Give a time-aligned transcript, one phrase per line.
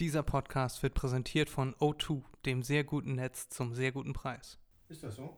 [0.00, 4.58] Dieser Podcast wird präsentiert von O2, dem sehr guten Netz zum sehr guten Preis.
[4.88, 5.36] Ist das so?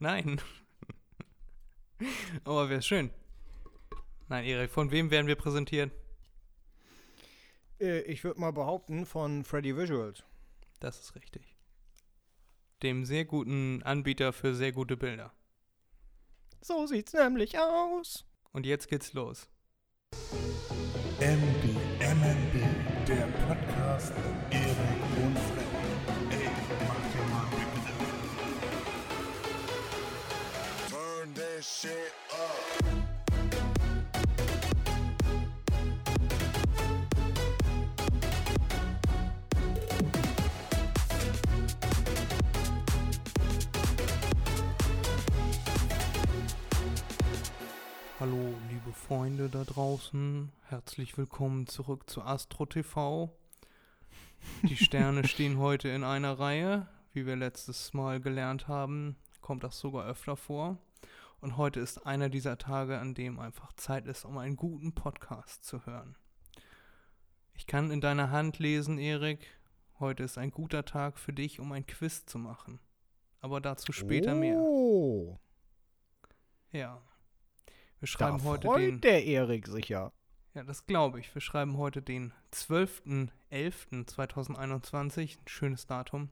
[0.00, 0.40] Nein.
[2.44, 3.10] Aber wäre schön.
[4.28, 5.92] Nein, Erik, von wem werden wir präsentiert?
[7.78, 10.24] Äh, ich würde mal behaupten, von Freddy Visuals.
[10.80, 11.54] Das ist richtig.
[12.82, 15.32] Dem sehr guten Anbieter für sehr gute Bilder.
[16.60, 18.24] So sieht's nämlich aus.
[18.50, 19.48] Und jetzt geht's los.
[20.10, 20.79] MB,
[24.00, 24.12] Podcast
[24.50, 24.76] Erik
[25.24, 25.66] und Freddy.
[26.30, 26.48] Ey,
[26.88, 28.10] mach dir mal Begriff.
[30.88, 32.58] Turn that shit up.
[48.18, 50.52] Hallo, liebe Freunde da draußen.
[50.68, 53.30] Herzlich willkommen zurück zu Astro TV.
[54.62, 56.86] Die Sterne stehen heute in einer Reihe.
[57.12, 60.78] Wie wir letztes Mal gelernt haben, kommt das sogar öfter vor.
[61.40, 65.64] Und heute ist einer dieser Tage, an dem einfach Zeit ist, um einen guten Podcast
[65.64, 66.16] zu hören.
[67.54, 69.46] Ich kann in deiner Hand lesen, Erik,
[69.98, 72.78] heute ist ein guter Tag für dich, um ein Quiz zu machen.
[73.40, 74.58] Aber dazu später mehr.
[74.58, 75.38] Oh,
[76.72, 77.02] Ja.
[77.98, 79.00] Wir da schreiben heute freut den.
[79.00, 79.88] der Erik sich
[80.54, 80.64] ja.
[80.64, 81.34] Das glaube ich.
[81.34, 85.38] Wir schreiben heute den 12.11.2021.
[85.38, 86.30] Ein schönes Datum.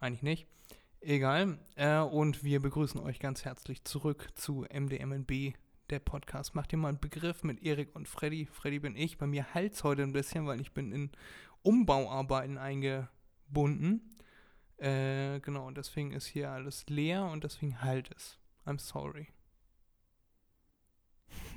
[0.00, 0.46] Eigentlich nicht.
[1.00, 1.58] Egal.
[1.76, 5.54] Äh, und wir begrüßen euch ganz herzlich zurück zu MDMNB,
[5.90, 6.54] der Podcast.
[6.54, 8.46] Macht ihr mal einen Begriff mit Erik und Freddy.
[8.46, 9.18] Freddy bin ich.
[9.18, 11.10] Bei mir halt's heute ein bisschen, weil ich bin in
[11.62, 14.16] Umbauarbeiten eingebunden.
[14.78, 18.38] Äh, genau, und deswegen ist hier alles leer und deswegen halt es.
[18.66, 19.28] I'm sorry.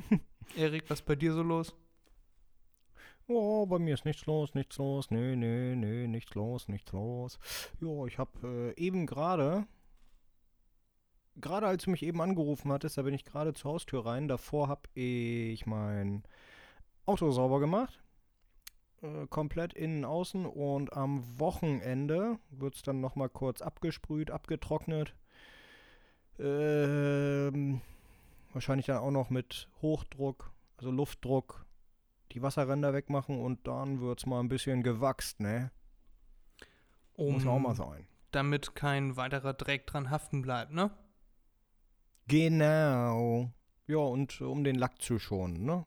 [0.55, 1.73] Erik, was ist bei dir so los?
[3.27, 5.11] Oh, bei mir ist nichts los, nichts los.
[5.11, 7.37] Nö, nö, nö, nichts los, nichts los.
[7.79, 9.67] Jo, ich habe äh, eben gerade,
[11.35, 14.27] gerade als du mich eben angerufen hattest, da bin ich gerade zur Haustür rein.
[14.27, 16.23] Davor habe ich mein
[17.05, 18.01] Auto sauber gemacht.
[19.01, 20.45] Äh, komplett innen, außen.
[20.47, 25.15] Und am Wochenende wird es dann nochmal kurz abgesprüht, abgetrocknet.
[26.39, 27.81] Ähm,
[28.53, 31.65] wahrscheinlich dann auch noch mit Hochdruck, also Luftdruck,
[32.31, 35.71] die Wasserränder wegmachen und dann wird's mal ein bisschen gewachst, ne?
[37.17, 38.07] Muss auch mal sein.
[38.31, 40.91] damit kein weiterer Dreck dran haften bleibt, ne?
[42.27, 43.51] Genau.
[43.87, 45.85] Ja, und um den Lack zu schonen, ne?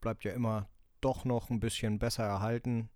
[0.00, 0.68] Bleibt ja immer
[1.00, 2.90] doch noch ein bisschen besser erhalten.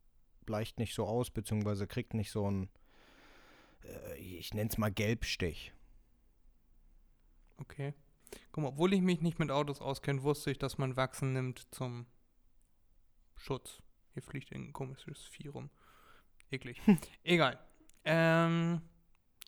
[0.44, 2.68] Bleicht nicht so aus, beziehungsweise kriegt nicht so ein,
[3.84, 5.72] äh, ich nenn's mal Gelbstich.
[7.58, 7.94] Okay.
[8.52, 11.66] Guck mal, obwohl ich mich nicht mit Autos auskenne, wusste ich, dass man Wachsen nimmt
[11.70, 12.06] zum
[13.34, 13.82] Schutz.
[14.12, 15.70] Hier fliegt ein komisches Vieh rum.
[16.50, 16.80] Eklig.
[17.22, 17.58] Egal.
[18.04, 18.80] Ähm,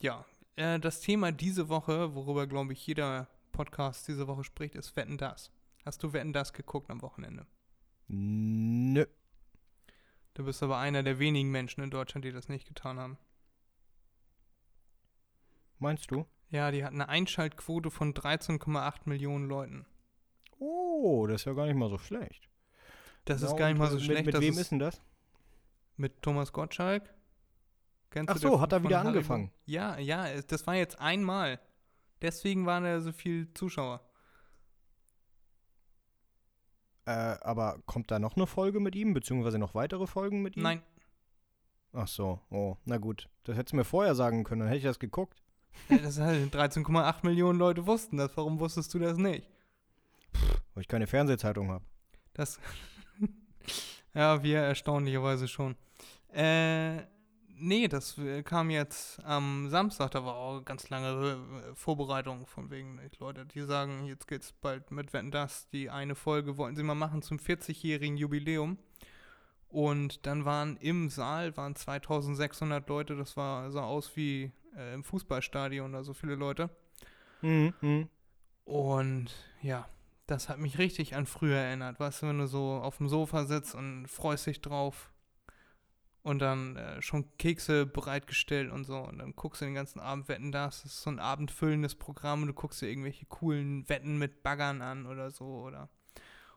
[0.01, 0.25] ja,
[0.57, 5.17] äh, das Thema diese Woche, worüber, glaube ich, jeder Podcast diese Woche spricht, ist Wetten,
[5.17, 5.53] das.
[5.85, 7.47] Hast du Wetten, das geguckt am Wochenende?
[8.09, 9.07] Nö.
[10.35, 13.19] Du bist aber einer der wenigen Menschen in Deutschland, die das nicht getan haben.
[15.79, 16.27] Meinst du?
[16.51, 19.87] Ja, die hatten eine Einschaltquote von 13,8 Millionen Leuten.
[20.59, 22.49] Oh, das ist ja gar nicht mal so schlecht.
[23.25, 24.27] Das Ja, ist gar nicht mal so schlecht.
[24.27, 25.01] Mit, wem ist ist denn das?
[25.97, 27.15] mit Thomas Gottschalk.
[28.11, 29.53] Kennst Ach du so, hat er wieder angefangen?
[29.67, 31.61] Ja, ja, das war jetzt einmal.
[32.23, 34.01] Deswegen waren da so viele Zuschauer.
[37.05, 40.63] Äh, aber kommt da noch eine Folge mit ihm, beziehungsweise noch weitere Folgen mit ihm?
[40.63, 40.83] Nein,
[41.93, 43.29] Ach so, oh, na gut.
[43.45, 45.43] Das hättest du mir vorher sagen können, dann hätte ich das geguckt.
[45.89, 48.37] Das halt 13,8 Millionen Leute wussten das.
[48.37, 49.49] Warum wusstest du das nicht?
[50.75, 51.85] Weil ich keine Fernsehzeitung habe.
[52.35, 52.61] Das.
[54.15, 55.77] ja, wir erstaunlicherweise schon.
[56.33, 56.99] Äh,
[57.59, 61.39] nee, das äh, kam jetzt am Samstag, da war auch ganz lange
[61.71, 65.69] äh, Vorbereitung von wegen Leute, die sagen, jetzt geht's bald mit Wetten das.
[65.71, 68.79] Die eine Folge wollten sie mal machen zum 40-jährigen Jubiläum.
[69.69, 75.05] Und dann waren im Saal waren 2600 Leute, das war sah aus wie äh, im
[75.05, 76.71] Fußballstadion, da so viele Leute.
[77.43, 78.09] Mhm, mhm.
[78.65, 79.31] Und
[79.63, 79.89] ja,
[80.27, 81.99] das hat mich richtig an früher erinnert.
[81.99, 85.11] Weißt du, wenn du so auf dem Sofa sitzt und freust dich drauf
[86.23, 90.29] und dann äh, schon Kekse bereitgestellt und so und dann guckst du den ganzen Abend
[90.29, 90.83] Wetten das.
[90.83, 94.83] Das ist so ein abendfüllendes Programm und du guckst dir irgendwelche coolen Wetten mit Baggern
[94.83, 95.89] an oder so oder.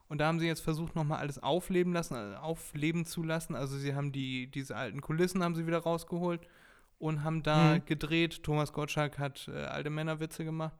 [0.09, 3.55] Und da haben sie jetzt versucht, nochmal alles aufleben lassen, äh, aufleben zu lassen.
[3.55, 6.45] Also sie haben die, diese alten Kulissen haben sie wieder rausgeholt
[7.01, 7.85] und haben da Mhm.
[7.85, 8.43] gedreht.
[8.43, 10.75] Thomas Gottschalk hat äh, alte Männerwitze gemacht.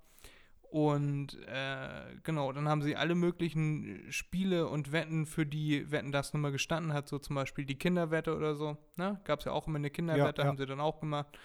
[0.69, 6.31] Und äh, genau, dann haben sie alle möglichen Spiele und Wetten, für die Wetten das
[6.33, 8.77] nun mal gestanden hat, so zum Beispiel die Kinderwette oder so.
[8.95, 9.19] Ne?
[9.25, 10.47] Gab es ja auch immer eine Kinderwette, ja.
[10.47, 11.37] haben sie dann auch gemacht.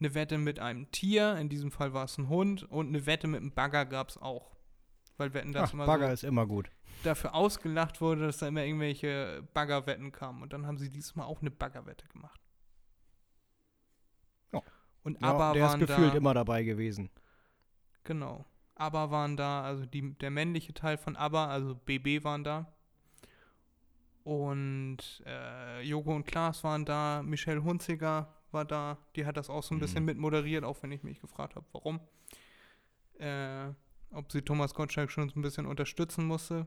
[0.00, 3.28] Eine Wette mit einem Tier, in diesem Fall war es ein Hund, und eine Wette
[3.28, 4.50] mit einem Bagger gab es auch.
[5.16, 6.68] Weil Wetten das Ach, immer Bagger so ist immer gut.
[7.04, 10.42] dafür ausgelacht wurde, dass da immer irgendwelche Baggerwetten kamen.
[10.42, 12.40] Und dann haben sie diesmal auch eine Baggerwette gemacht.
[15.04, 17.10] Und Ja, aber der ist gefühlt da, immer dabei gewesen.
[18.04, 18.44] genau.
[18.74, 22.72] Aber waren da, also die, der männliche Teil von ABBA, also BB waren da.
[24.24, 29.62] Und äh, Joko und Klaas waren da, Michelle Hunziger war da, die hat das auch
[29.62, 30.06] so ein bisschen Mhm.
[30.06, 32.00] mit moderiert, auch wenn ich mich gefragt habe, warum.
[33.18, 33.68] Äh,
[34.10, 36.66] ob sie Thomas Gottschalk schon so ein bisschen unterstützen musste.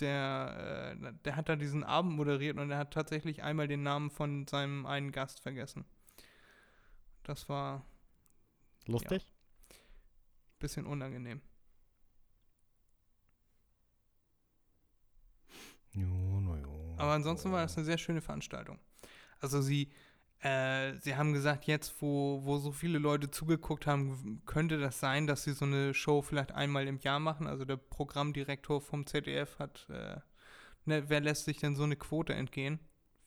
[0.00, 4.10] Der, äh, der hat da diesen Abend moderiert und er hat tatsächlich einmal den Namen
[4.10, 5.84] von seinem einen Gast vergessen.
[7.22, 7.84] Das war
[8.86, 9.32] Lustig?
[10.58, 11.40] bisschen unangenehm.
[15.94, 16.66] Ja, na ja.
[16.98, 18.78] Aber ansonsten war das eine sehr schöne Veranstaltung.
[19.40, 19.90] Also sie,
[20.40, 25.26] äh, sie haben gesagt, jetzt, wo, wo so viele Leute zugeguckt haben, könnte das sein,
[25.26, 27.46] dass sie so eine Show vielleicht einmal im Jahr machen.
[27.46, 30.20] Also der Programmdirektor vom ZDF hat, äh,
[30.84, 32.78] ne, wer lässt sich denn so eine Quote entgehen,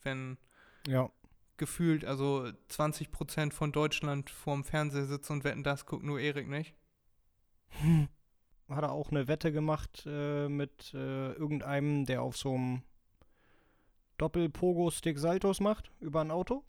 [0.02, 0.38] wenn
[0.86, 1.10] Ja.
[1.56, 6.48] Gefühlt, also 20 Prozent von Deutschland vorm Fernseher sitzt und wetten, das guckt nur Erik
[6.48, 6.74] nicht.
[8.68, 12.82] Hat er auch eine Wette gemacht äh, mit äh, irgendeinem, der auf so einem
[14.18, 16.64] Doppel-Pogo-Stick Saltos macht über ein Auto?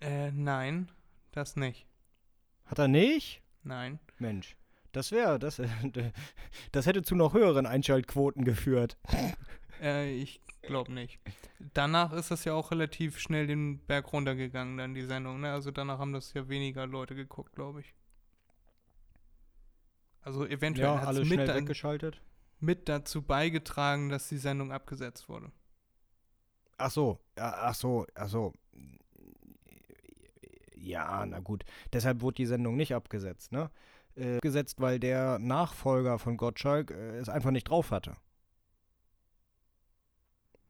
[0.00, 0.90] Äh, nein,
[1.32, 1.86] das nicht.
[2.64, 3.42] Hat er nicht?
[3.62, 3.98] Nein.
[4.18, 4.56] Mensch,
[4.92, 5.60] das wäre, das,
[6.72, 8.96] das hätte zu noch höheren Einschaltquoten geführt.
[9.80, 11.18] Äh, ich glaube nicht.
[11.74, 15.40] Danach ist das ja auch relativ schnell den Berg runtergegangen, dann die Sendung.
[15.40, 15.52] Ne?
[15.52, 17.94] Also danach haben das ja weniger Leute geguckt, glaube ich.
[20.20, 22.20] Also eventuell Ja, hat alles es schnell mit, weggeschaltet.
[22.60, 25.52] mit dazu beigetragen, dass die Sendung abgesetzt wurde.
[26.78, 28.52] Ach so, ja, ach so, ach so.
[30.76, 31.64] Ja, na gut.
[31.92, 33.70] Deshalb wurde die Sendung nicht abgesetzt, ne?
[34.16, 38.14] Äh, abgesetzt, weil der Nachfolger von Gottschalk äh, es einfach nicht drauf hatte.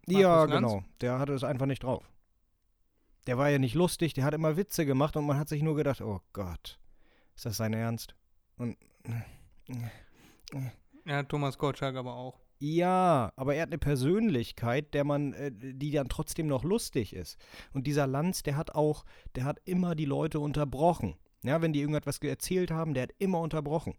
[0.09, 0.73] Ja, Markus Lanz?
[0.73, 0.85] genau.
[1.01, 2.11] Der hatte es einfach nicht drauf.
[3.27, 5.77] Der war ja nicht lustig, der hat immer Witze gemacht und man hat sich nur
[5.77, 6.79] gedacht, oh Gott,
[7.35, 8.15] ist das sein Ernst?
[8.59, 8.77] Und
[11.07, 12.39] Ja, Thomas Gottschalk aber auch.
[12.59, 17.39] ja, aber er hat eine Persönlichkeit, der man, äh, die dann trotzdem noch lustig ist.
[17.73, 19.05] Und dieser Lanz, der hat auch,
[19.35, 21.17] der hat immer die Leute unterbrochen.
[21.43, 23.95] Ja, wenn die irgendetwas ge- erzählt haben, der hat immer unterbrochen.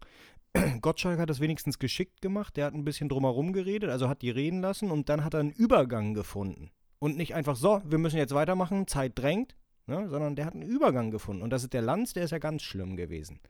[0.80, 4.30] Gottschalk hat das wenigstens geschickt gemacht, der hat ein bisschen drumherum geredet, also hat die
[4.30, 6.70] reden lassen und dann hat er einen Übergang gefunden.
[6.98, 9.56] Und nicht einfach so, wir müssen jetzt weitermachen, Zeit drängt,
[9.86, 11.42] ne, sondern der hat einen Übergang gefunden.
[11.42, 13.40] Und das ist der Lanz, der ist ja ganz schlimm gewesen.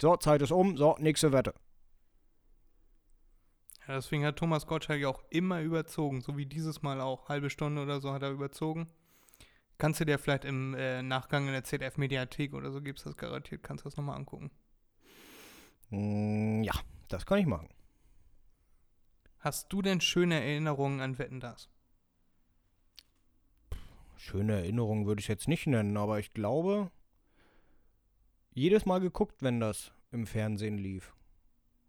[0.00, 1.54] So, Zeit ist um, so, nächste Wette.
[3.86, 7.28] Ja, deswegen hat Thomas Gottschalk ja auch immer überzogen, so wie dieses Mal auch.
[7.28, 8.88] Halbe Stunde oder so hat er überzogen.
[9.76, 13.16] Kannst du dir vielleicht im äh, Nachgang in der ZDF-Mediathek oder so, gibt es das
[13.16, 14.50] garantiert, kannst du das nochmal angucken.
[15.90, 16.74] Mm, ja,
[17.08, 17.68] das kann ich machen.
[19.38, 21.68] Hast du denn schöne Erinnerungen an Wetten, das?
[24.16, 26.90] Schöne Erinnerung würde ich jetzt nicht nennen, aber ich glaube,
[28.54, 31.14] jedes Mal geguckt, wenn das im Fernsehen lief.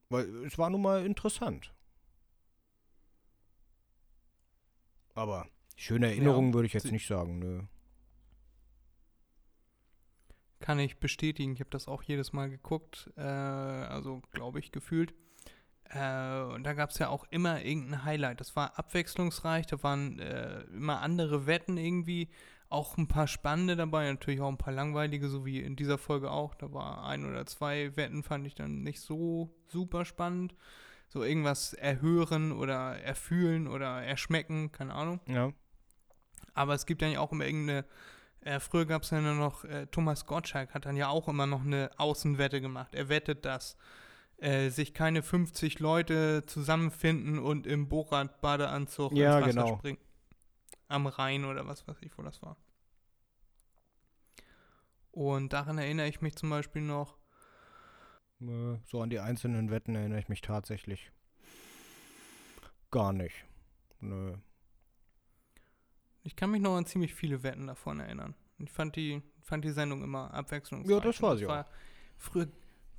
[0.09, 1.73] Weil es war nun mal interessant.
[5.13, 5.47] Aber
[5.77, 7.61] schöne Erinnerungen würde ich jetzt sie- nicht sagen, nö.
[10.59, 11.53] Kann ich bestätigen.
[11.53, 13.11] Ich habe das auch jedes Mal geguckt.
[13.17, 15.13] Äh, also, glaube ich, gefühlt.
[15.89, 18.39] Äh, und da gab es ja auch immer irgendein Highlight.
[18.39, 19.67] Das war abwechslungsreich.
[19.67, 22.29] Da waren äh, immer andere Wetten irgendwie.
[22.69, 24.09] Auch ein paar spannende dabei.
[24.09, 26.55] Natürlich auch ein paar langweilige, so wie in dieser Folge auch.
[26.55, 30.55] Da war ein oder zwei Wetten, fand ich dann nicht so super spannend.
[31.07, 34.71] So irgendwas erhören oder erfühlen oder erschmecken.
[34.71, 35.19] Keine Ahnung.
[35.27, 35.53] Ja.
[36.53, 37.85] Aber es gibt dann ja auch immer irgendeine.
[38.45, 41.47] Äh, früher gab es ja nur noch, äh, Thomas Gottschalk hat dann ja auch immer
[41.47, 42.93] noch eine Außenwette gemacht.
[42.93, 43.75] Er wettet, dass
[44.37, 49.77] äh, sich keine 50 Leute zusammenfinden und im Borat-Badeanzug Ja, ins Wasser genau.
[49.79, 49.97] springen.
[50.87, 52.55] Am Rhein oder was weiß ich, wo das war.
[55.11, 57.17] Und daran erinnere ich mich zum Beispiel noch.
[58.41, 61.11] Äh, So an die einzelnen Wetten erinnere ich mich tatsächlich
[62.91, 63.45] gar nicht.
[64.01, 64.35] Nö.
[66.25, 68.33] Ich kann mich noch an ziemlich viele Wetten davon erinnern.
[68.57, 70.91] Ich fand die, fand die Sendung immer abwechslungsreich.
[70.91, 71.65] Ja, das war sie auch.
[72.17, 72.47] Früher,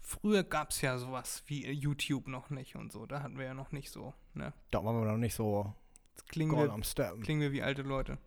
[0.01, 3.05] früher gab es ja sowas wie YouTube noch nicht und so.
[3.05, 4.15] Da hatten wir ja noch nicht so.
[4.35, 4.53] Ne?
[4.71, 5.75] Da waren wir noch nicht so
[6.13, 6.83] Jetzt klingen wir, am
[7.23, 8.19] klingen wir wie alte Leute.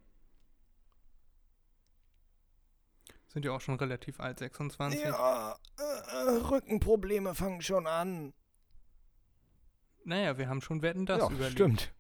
[3.30, 5.02] Sind ja auch schon relativ alt, 26.
[5.02, 8.34] Ja, äh, äh, Rückenprobleme fangen schon an.
[10.04, 11.52] Naja, wir haben schon Wetten das ja, überlebt.
[11.54, 11.94] stimmt.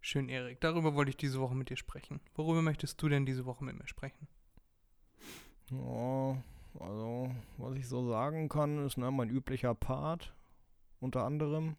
[0.00, 0.60] Schön, Erik.
[0.60, 2.20] Darüber wollte ich diese Woche mit dir sprechen.
[2.34, 4.28] Worüber möchtest du denn diese Woche mit mir sprechen?
[5.70, 6.42] Ja,
[6.80, 10.34] also, was ich so sagen kann, ist ne, mein üblicher Part.
[11.00, 11.76] Unter anderem.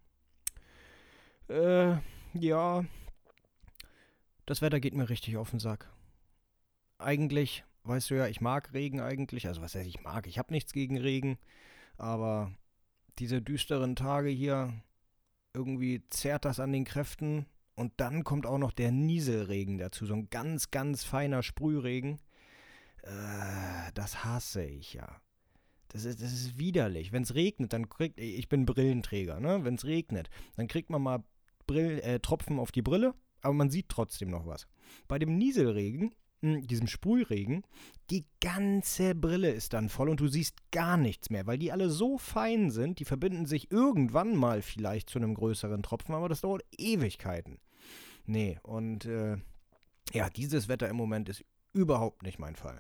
[1.48, 1.98] Äh,
[2.34, 2.86] ja.
[4.46, 5.92] Das Wetter geht mir richtig auf den Sack.
[6.98, 9.48] Eigentlich, weißt du ja, ich mag Regen eigentlich.
[9.48, 10.28] Also, was heißt ich mag?
[10.28, 11.38] Ich habe nichts gegen Regen.
[11.98, 12.52] Aber
[13.18, 14.74] diese düsteren Tage hier,
[15.54, 17.46] irgendwie zerrt das an den Kräften.
[17.80, 20.06] Und dann kommt auch noch der Nieselregen dazu.
[20.06, 22.20] So ein ganz, ganz feiner Sprühregen.
[23.04, 25.22] Äh, das hasse ich ja.
[25.88, 27.14] Das ist, das ist widerlich.
[27.14, 28.20] Wenn es regnet, dann kriegt.
[28.20, 29.64] Ich bin Brillenträger, ne?
[29.64, 31.24] Wenn es regnet, dann kriegt man mal
[31.68, 34.68] Brill, äh, Tropfen auf die Brille, aber man sieht trotzdem noch was.
[35.08, 37.64] Bei dem Nieselregen, mh, diesem Sprühregen,
[38.10, 41.90] die ganze Brille ist dann voll und du siehst gar nichts mehr, weil die alle
[41.90, 46.42] so fein sind, die verbinden sich irgendwann mal vielleicht zu einem größeren Tropfen, aber das
[46.42, 47.58] dauert Ewigkeiten.
[48.30, 49.38] Nee, und äh,
[50.14, 51.44] ja, dieses Wetter im Moment ist
[51.74, 52.80] überhaupt nicht mein Fall.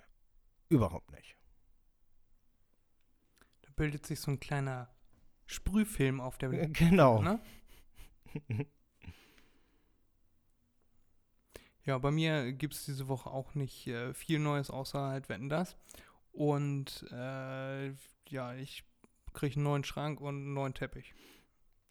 [0.70, 1.36] Überhaupt nicht.
[3.63, 4.94] Da bildet sich so ein kleiner
[5.48, 7.24] Sprühfilm auf der Äh, Genau.
[7.24, 7.39] Ne?
[11.86, 15.50] Ja, bei mir gibt es diese Woche auch nicht äh, viel Neues, außer halt Wetten
[15.50, 15.75] das.
[16.32, 17.88] Und äh,
[18.27, 18.84] ja, ich
[19.34, 21.15] kriege einen neuen Schrank und einen neuen Teppich.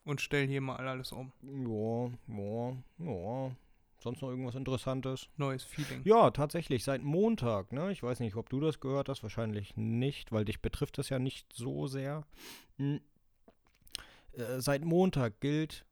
[0.09, 1.33] Und stelle hier mal alles um.
[1.43, 3.57] Ja, ja, ja.
[4.00, 5.29] Sonst noch irgendwas Interessantes?
[5.37, 6.00] Neues Feeling.
[6.03, 7.93] Ja, tatsächlich, seit Montag, ne?
[7.93, 11.19] Ich weiß nicht, ob du das gehört hast, wahrscheinlich nicht, weil dich betrifft das ja
[11.19, 12.25] nicht so sehr.
[12.79, 13.03] Hm.
[14.33, 15.85] Äh, seit Montag gilt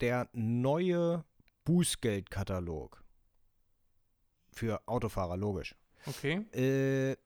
[0.00, 1.22] der neue
[1.66, 3.04] Bußgeldkatalog.
[4.50, 5.74] Für Autofahrer, logisch.
[6.06, 6.36] Okay.
[6.54, 7.18] Äh,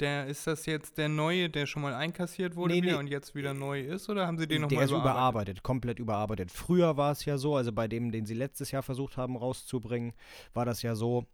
[0.00, 2.98] Der, ist das jetzt der neue, der schon mal einkassiert wurde Nee, wieder nee.
[2.98, 4.10] und jetzt wieder neu ist?
[4.10, 6.50] Oder haben sie den der nochmal ist überarbeitet, komplett überarbeitet.
[6.50, 10.12] Früher war es ja so, also bei dem, den sie letztes Jahr versucht haben rauszubringen,
[10.52, 11.24] war das ja so,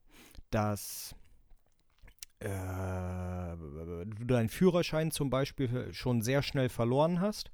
[0.51, 1.17] dass
[2.39, 7.51] äh, du deinen Führerschein zum Beispiel schon sehr schnell verloren hast,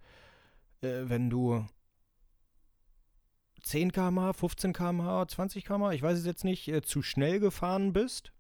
[0.82, 1.66] äh, wenn du
[3.62, 7.92] 10 km/h, 15 km/h, 20 km/h, ich weiß es jetzt nicht, äh, zu schnell gefahren
[7.92, 8.32] bist.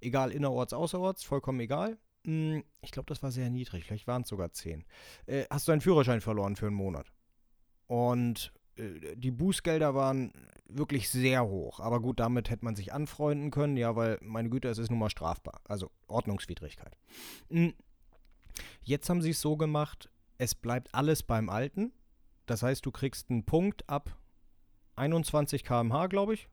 [0.00, 1.98] Egal, innerorts, außerorts, vollkommen egal.
[2.24, 4.84] Hm, Ich glaube, das war sehr niedrig, vielleicht waren es sogar 10.
[5.26, 7.12] Äh, hast du deinen Führerschein verloren für einen Monat.
[7.86, 10.32] Und äh, die Bußgelder waren
[10.66, 11.80] wirklich sehr hoch.
[11.80, 14.98] Aber gut, damit hätte man sich anfreunden können, ja, weil, meine Güte, es ist nun
[15.00, 15.60] mal strafbar.
[15.64, 16.96] Also Ordnungswidrigkeit.
[17.48, 17.74] Hm,
[18.82, 21.92] Jetzt haben sie es so gemacht, es bleibt alles beim Alten.
[22.46, 24.16] Das heißt, du kriegst einen Punkt ab
[24.96, 26.48] 21 km/h, glaube ich,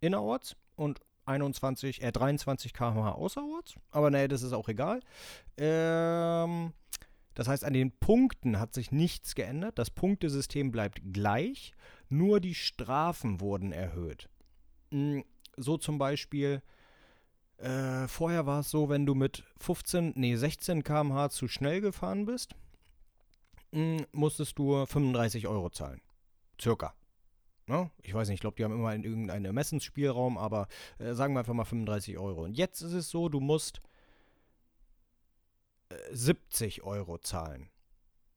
[0.00, 3.74] innerorts und 21, äh, 23 km/h außerorts.
[3.90, 5.00] Aber nee, das ist auch egal.
[5.56, 6.72] Ähm,
[7.34, 9.78] das heißt, an den Punkten hat sich nichts geändert.
[9.78, 11.72] Das Punktesystem bleibt gleich,
[12.08, 14.28] nur die Strafen wurden erhöht.
[14.90, 15.20] Mm,
[15.56, 16.62] So zum Beispiel,
[17.58, 22.26] äh, vorher war es so, wenn du mit 15, nee, 16 km/h zu schnell gefahren
[22.26, 22.54] bist,
[23.72, 26.00] mm, musstest du 35 Euro zahlen.
[26.60, 26.94] Circa.
[27.68, 27.90] Ne?
[28.02, 31.40] Ich weiß nicht, ich glaube, die haben immer in irgendeinen Ermessensspielraum, aber äh, sagen wir
[31.40, 32.44] einfach mal 35 Euro.
[32.44, 33.82] Und jetzt ist es so, du musst
[35.90, 37.68] äh, 70 Euro zahlen.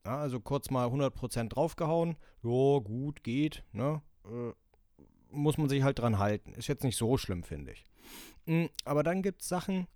[0.06, 2.18] Ja, also kurz mal 100% draufgehauen.
[2.44, 3.64] Ja, gut, geht.
[3.72, 4.02] Ne?
[4.26, 4.52] Äh,
[5.30, 6.54] muss man sich halt dran halten.
[6.54, 7.86] Ist jetzt nicht so schlimm, finde ich.
[8.46, 9.88] Mm, Aber dann gibt es Sachen,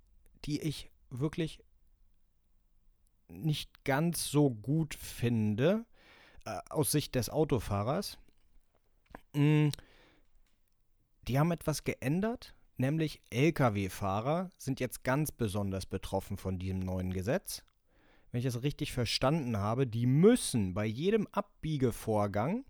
[0.46, 1.62] die ich wirklich
[3.28, 5.86] nicht ganz so gut finde,
[6.46, 8.18] äh, aus Sicht des Autofahrers.
[9.36, 9.70] Mm,
[11.28, 17.64] Die haben etwas geändert, nämlich Lkw-Fahrer sind jetzt ganz besonders betroffen von diesem neuen Gesetz.
[18.32, 22.66] Wenn ich das richtig verstanden habe, die müssen bei jedem Abbiegevorgang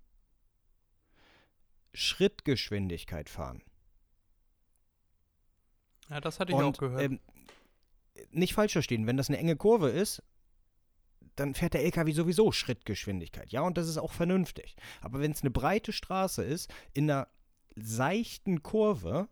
[1.94, 3.64] Schrittgeschwindigkeit fahren.
[6.10, 7.02] Ja, das hatte ich Und, auch gehört.
[7.02, 7.20] Ähm,
[8.32, 10.22] nicht falsch verstehen, wenn das eine enge Kurve ist,
[11.36, 13.52] dann fährt der LKW sowieso Schrittgeschwindigkeit.
[13.52, 14.76] Ja, und das ist auch vernünftig.
[15.02, 17.28] Aber wenn es eine breite Straße ist, in einer
[17.76, 19.28] seichten Kurve,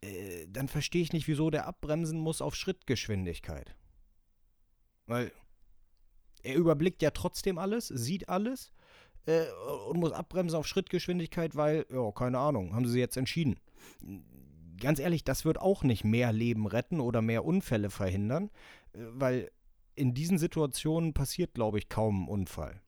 [0.00, 3.74] äh, dann verstehe ich nicht, wieso der abbremsen muss auf Schrittgeschwindigkeit.
[5.06, 5.32] Weil
[6.42, 8.72] er überblickt ja trotzdem alles, sieht alles
[9.26, 9.46] äh,
[9.88, 13.58] und muss abbremsen auf Schrittgeschwindigkeit, weil, ja, keine Ahnung, haben sie jetzt entschieden.
[14.80, 18.50] Ganz ehrlich, das wird auch nicht mehr Leben retten oder mehr Unfälle verhindern,
[18.92, 19.50] äh, weil
[19.96, 22.80] in diesen Situationen passiert, glaube ich, kaum ein Unfall.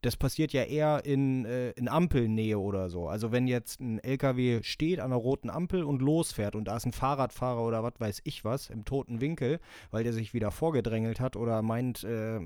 [0.00, 3.06] Das passiert ja eher in, äh, in Ampelnähe oder so.
[3.06, 6.86] Also wenn jetzt ein LKW steht an einer roten Ampel und losfährt und da ist
[6.86, 9.60] ein Fahrradfahrer oder was weiß ich was im toten Winkel,
[9.92, 12.40] weil der sich wieder vorgedrängelt hat oder meint, äh,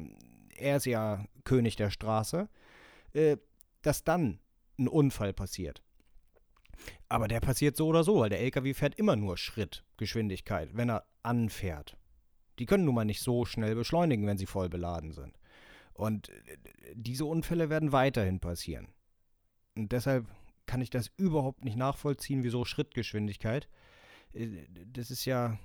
[0.59, 2.51] er ist ja König der Straße,
[3.15, 3.39] äh,
[3.81, 4.39] dass dann
[4.79, 5.83] ein Unfall passiert.
[7.09, 11.05] Aber der passiert so oder so, weil der LKW fährt immer nur Schrittgeschwindigkeit, wenn er
[11.23, 11.97] anfährt.
[12.59, 15.39] Die können nun mal nicht so schnell beschleunigen, wenn sie voll beladen sind.
[15.93, 16.57] Und äh,
[16.95, 18.89] diese Unfälle werden weiterhin passieren.
[19.77, 20.27] Und deshalb
[20.67, 23.69] kann ich das überhaupt nicht nachvollziehen, wieso Schrittgeschwindigkeit.
[24.33, 25.59] Äh, das ist ja,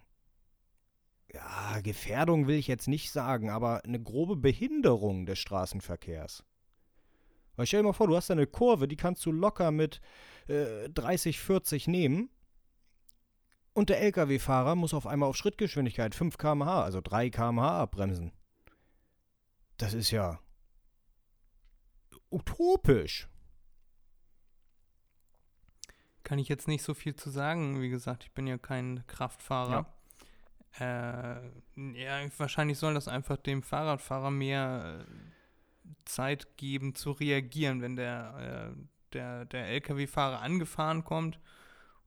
[1.34, 6.44] ja, Gefährdung will ich jetzt nicht sagen, aber eine grobe Behinderung des Straßenverkehrs.
[7.56, 10.02] Weil stell dir mal vor, du hast eine Kurve, die kannst du locker mit
[10.48, 12.30] äh, 30, 40 nehmen.
[13.74, 18.34] Und der Lkw-Fahrer muss auf einmal auf Schrittgeschwindigkeit 5 km/h, also 3 km/h abbremsen.
[19.78, 20.40] Das ist ja
[22.30, 23.28] utopisch.
[26.24, 27.82] Kann ich jetzt nicht so viel zu sagen.
[27.82, 29.86] Wie gesagt, ich bin ja kein Kraftfahrer.
[30.80, 35.12] Ja, äh, ja wahrscheinlich soll das einfach dem Fahrradfahrer mehr äh,
[36.06, 38.82] Zeit geben zu reagieren, wenn der, äh,
[39.13, 41.40] der, der LKW-Fahrer angefahren kommt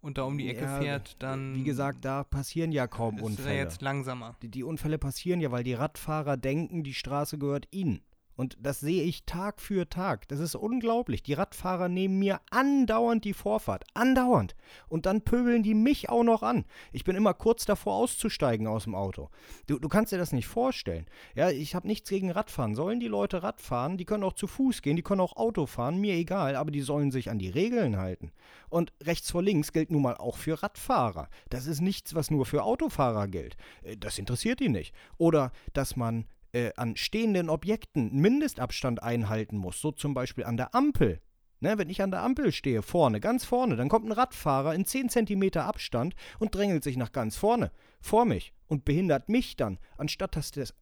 [0.04, 1.54] und da um die Ecke ja, fährt, dann.
[1.54, 3.56] Wie gesagt, da passieren ja kaum ist Unfälle.
[3.56, 4.36] Er jetzt langsamer.
[4.42, 8.02] Die, die Unfälle passieren ja, weil die Radfahrer denken, die Straße gehört ihnen.
[8.36, 10.26] Und das sehe ich Tag für Tag.
[10.28, 11.22] Das ist unglaublich.
[11.22, 13.84] Die Radfahrer nehmen mir andauernd die Vorfahrt.
[13.94, 14.56] Andauernd.
[14.88, 16.64] Und dann pöbeln die mich auch noch an.
[16.92, 19.30] Ich bin immer kurz davor auszusteigen aus dem Auto.
[19.66, 21.06] Du, du kannst dir das nicht vorstellen.
[21.36, 22.74] Ja, ich habe nichts gegen Radfahren.
[22.74, 23.98] Sollen die Leute Radfahren?
[23.98, 26.00] Die können auch zu Fuß gehen, die können auch Auto fahren.
[26.00, 26.56] Mir egal.
[26.56, 28.32] Aber die sollen sich an die Regeln halten.
[28.68, 31.28] Und rechts vor links gilt nun mal auch für Radfahrer.
[31.50, 33.56] Das ist nichts, was nur für Autofahrer gilt.
[33.82, 34.92] Äh, das interessiert die nicht.
[35.18, 40.56] Oder dass man äh, an stehenden Objekten einen Mindestabstand einhalten muss, so zum Beispiel an
[40.56, 41.20] der Ampel.
[41.60, 44.84] Ne, wenn ich an der Ampel stehe, vorne, ganz vorne, dann kommt ein Radfahrer in
[44.84, 47.70] 10 cm Abstand und drängelt sich nach ganz vorne,
[48.00, 50.74] vor mich und behindert mich dann, anstatt dass das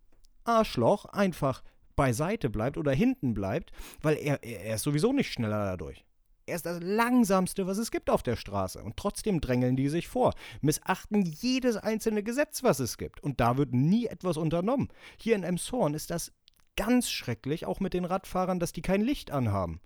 [0.45, 1.63] Arschloch einfach
[1.95, 6.05] beiseite bleibt oder hinten bleibt, weil er, er ist sowieso nicht schneller dadurch.
[6.47, 8.83] Er ist das langsamste, was es gibt auf der Straße.
[8.83, 13.23] Und trotzdem drängeln die sich vor, missachten jedes einzelne Gesetz, was es gibt.
[13.23, 14.89] Und da wird nie etwas unternommen.
[15.19, 16.33] Hier in Emshorn ist das
[16.77, 19.81] ganz schrecklich, auch mit den Radfahrern, dass die kein Licht anhaben.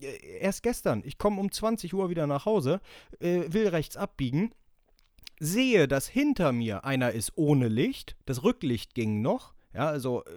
[0.00, 2.80] Äh, erst gestern, ich komme um 20 Uhr wieder nach Hause,
[3.20, 4.52] äh, will rechts abbiegen,
[5.38, 10.30] sehe, dass hinter mir einer ist ohne Licht, das Rücklicht ging noch, ja, also äh,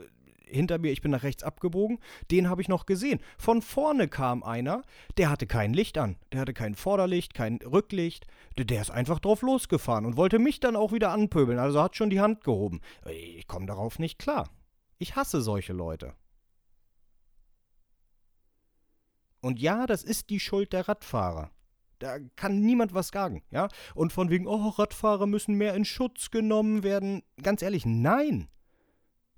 [0.49, 1.99] hinter mir, ich bin nach rechts abgebogen,
[2.31, 3.19] den habe ich noch gesehen.
[3.37, 4.83] Von vorne kam einer,
[5.17, 6.17] der hatte kein Licht an.
[6.31, 8.25] Der hatte kein Vorderlicht, kein Rücklicht.
[8.57, 11.59] Der, ist einfach drauf losgefahren und wollte mich dann auch wieder anpöbeln.
[11.59, 12.81] Also hat schon die Hand gehoben.
[13.09, 14.49] Ich komme darauf nicht klar.
[14.97, 16.13] Ich hasse solche Leute.
[19.41, 21.51] Und ja, das ist die Schuld der Radfahrer.
[21.99, 23.69] Da kann niemand was sagen, ja?
[23.95, 27.23] Und von wegen, oh, Radfahrer müssen mehr in Schutz genommen werden.
[27.41, 28.47] Ganz ehrlich, nein.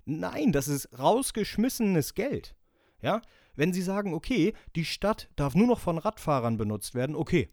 [0.04, 2.54] Nein, das ist rausgeschmissenes Geld.
[3.02, 3.22] Ja,
[3.54, 7.50] wenn Sie sagen, okay, die Stadt darf nur noch von Radfahrern benutzt werden, okay.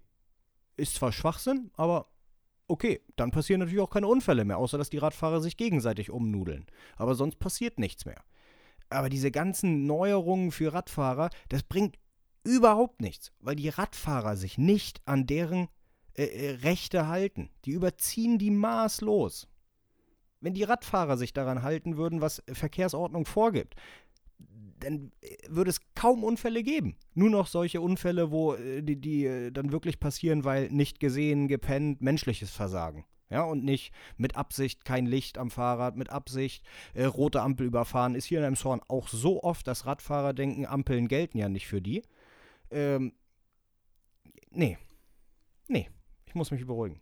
[0.75, 2.07] Ist zwar Schwachsinn, aber
[2.67, 6.65] okay, dann passieren natürlich auch keine Unfälle mehr, außer dass die Radfahrer sich gegenseitig umnudeln.
[6.95, 8.23] Aber sonst passiert nichts mehr.
[8.89, 11.97] Aber diese ganzen Neuerungen für Radfahrer, das bringt
[12.43, 15.67] überhaupt nichts, weil die Radfahrer sich nicht an deren
[16.13, 17.49] äh, äh Rechte halten.
[17.65, 19.47] Die überziehen die maßlos.
[20.39, 23.75] Wenn die Radfahrer sich daran halten würden, was Verkehrsordnung vorgibt,
[24.79, 26.95] dann äh, würde es kaum Unfälle geben.
[27.13, 31.47] Nur noch solche Unfälle, wo äh, die, die äh, dann wirklich passieren, weil nicht gesehen,
[31.47, 33.05] gepennt, menschliches Versagen.
[33.29, 38.15] Ja, und nicht mit Absicht kein Licht am Fahrrad, mit Absicht äh, rote Ampel überfahren.
[38.15, 41.81] Ist hier in Emshorn auch so oft, dass Radfahrer denken, Ampeln gelten ja nicht für
[41.81, 42.03] die.
[42.71, 43.13] Ähm,
[44.49, 44.77] nee.
[45.67, 45.89] Nee,
[46.25, 47.01] ich muss mich beruhigen.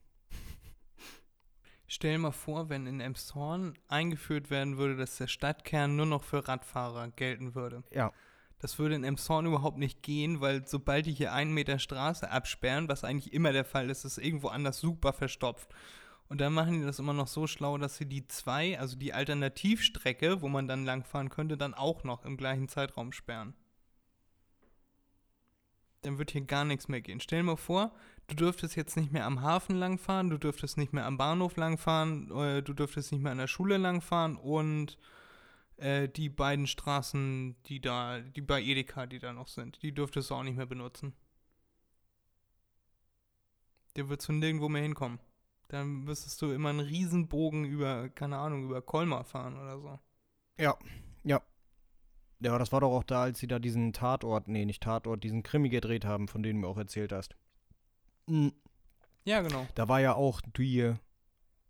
[1.96, 6.46] Stell mal vor, wenn in Emshorn eingeführt werden würde, dass der Stadtkern nur noch für
[6.46, 7.86] Radfahrer gelten würde.
[7.90, 8.12] Ja.
[8.60, 12.90] Das würde in Emshorn überhaupt nicht gehen, weil sobald die hier einen Meter Straße absperren,
[12.90, 15.74] was eigentlich immer der Fall ist, ist irgendwo anders super verstopft.
[16.28, 19.14] Und dann machen die das immer noch so schlau, dass sie die zwei, also die
[19.14, 23.54] Alternativstrecke, wo man dann langfahren könnte, dann auch noch im gleichen Zeitraum sperren.
[26.02, 27.22] Dann wird hier gar nichts mehr gehen.
[27.22, 27.94] Stell dir mal vor,
[28.28, 32.32] du dürftest jetzt nicht mehr am Hafen langfahren, du dürftest nicht mehr am Bahnhof langfahren,
[32.32, 34.98] äh, du dürftest nicht mehr an der Schule langfahren und
[35.78, 40.30] äh, die beiden Straßen, die da, die bei Edeka, die da noch sind, die dürftest
[40.30, 41.14] du auch nicht mehr benutzen.
[43.96, 45.20] Der wird zu nirgendwo mehr hinkommen.
[45.70, 50.00] Dann müsstest du immer einen Riesenbogen über, keine Ahnung, über Colmar fahren oder so.
[50.58, 50.78] Ja,
[51.24, 51.42] ja.
[52.40, 55.42] Ja, das war doch auch da, als sie da diesen Tatort, nee, nicht Tatort, diesen
[55.42, 57.36] Krimi gedreht haben, von dem du mir auch erzählt hast.
[58.28, 58.50] Mm,
[59.24, 59.68] Ja, genau.
[59.76, 60.94] Da war ja auch die,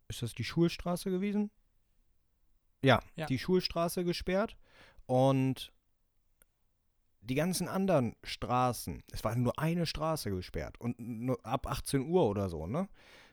[0.07, 1.51] ist das die Schulstraße gewesen?
[2.83, 3.25] Ja, Ja.
[3.25, 4.57] die Schulstraße gesperrt
[5.05, 5.71] und
[7.21, 12.25] die ganzen anderen Straßen, es war nur eine Straße gesperrt und nur ab 18 Uhr
[12.27, 12.87] oder so, ne?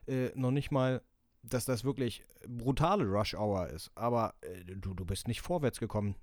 [0.06, 1.02] Äh, noch nicht mal,
[1.42, 6.16] dass das wirklich brutale Rush Hour ist, aber äh, du, du bist nicht vorwärts gekommen.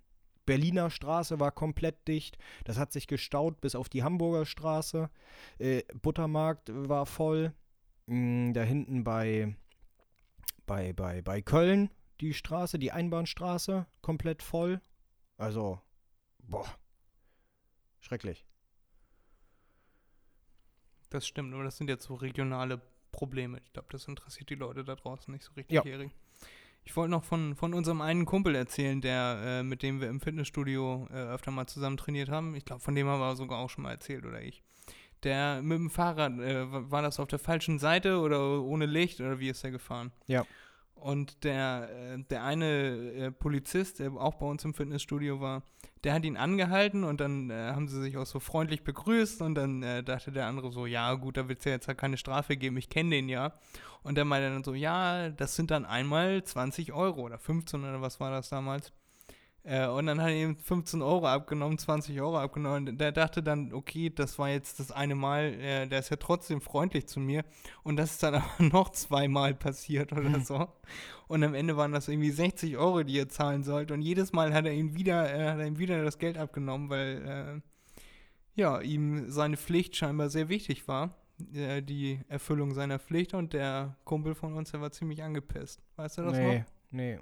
[0.50, 5.12] Berliner Straße war komplett dicht, das hat sich gestaut bis auf die Hamburger Straße.
[5.60, 7.54] Äh, Buttermarkt war voll.
[8.08, 9.56] Mm, Da hinten bei,
[10.66, 14.82] bei, bei, bei Köln die Straße, die Einbahnstraße, komplett voll.
[15.38, 15.80] Also,
[16.40, 16.66] boah.
[18.00, 18.44] Schrecklich.
[21.12, 22.82] Das stimmt, aber das sind jetzt so regionale
[23.12, 23.60] Probleme.
[23.64, 25.84] Ich glaube, das interessiert die Leute da draußen nicht so richtig, Ja.
[25.86, 26.12] Erik.
[26.86, 30.20] Ich wollte noch von, von unserem einen Kumpel erzählen, der, äh, mit dem wir im
[30.20, 32.56] Fitnessstudio äh, öfter mal zusammen trainiert haben.
[32.56, 34.64] Ich glaube, von dem haben wir sogar auch schon mal erzählt, oder ich.
[35.24, 39.20] Der mit dem Fahrrad, äh, wa- war das auf der falschen Seite oder ohne Licht
[39.22, 40.12] oder wie ist der gefahren?
[40.28, 40.46] Ja.
[41.02, 45.64] Und der, äh, der eine äh, Polizist, der auch bei uns im Fitnessstudio war,
[46.04, 49.56] der hat ihn angehalten und dann äh, haben sie sich auch so freundlich begrüßt und
[49.56, 52.18] dann äh, dachte der andere so, ja gut, da wird es ja jetzt halt keine
[52.18, 53.54] Strafe geben, ich kenne den ja.
[54.02, 58.02] Und der meinte dann so, ja, das sind dann einmal 20 Euro oder 15 oder
[58.02, 58.94] was war das damals.
[59.64, 62.90] Äh, und dann hat er ihm 15 Euro abgenommen, 20 Euro abgenommen.
[62.90, 66.18] Und der dachte dann, okay, das war jetzt das eine Mal, äh, der ist ja
[66.18, 67.44] trotzdem freundlich zu mir.
[67.84, 70.68] Und das ist dann aber noch zweimal passiert oder so.
[71.28, 73.94] Und am Ende waren das irgendwie 60 Euro, die er zahlen sollte.
[73.94, 76.90] Und jedes Mal hat er ihm wieder, äh, hat er ihm wieder das Geld abgenommen,
[76.90, 81.16] weil äh, ja, ihm seine Pflicht scheinbar sehr wichtig war.
[81.54, 83.34] Äh, die Erfüllung seiner Pflicht.
[83.34, 85.82] Und der Kumpel von uns, der war ziemlich angepisst.
[85.96, 86.66] Weißt du das nee, noch?
[86.92, 87.20] nee.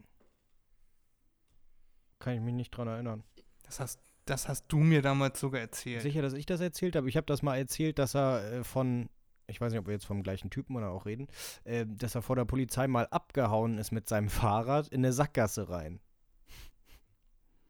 [2.19, 3.23] Kann ich mich nicht dran erinnern.
[3.63, 6.01] Das hast, das hast du mir damals sogar erzählt.
[6.01, 7.09] Sicher, dass ich das erzählt habe.
[7.09, 9.09] Ich habe das mal erzählt, dass er äh, von,
[9.47, 11.27] ich weiß nicht, ob wir jetzt vom gleichen Typen oder auch reden,
[11.63, 15.69] äh, dass er vor der Polizei mal abgehauen ist mit seinem Fahrrad in eine Sackgasse
[15.69, 15.99] rein.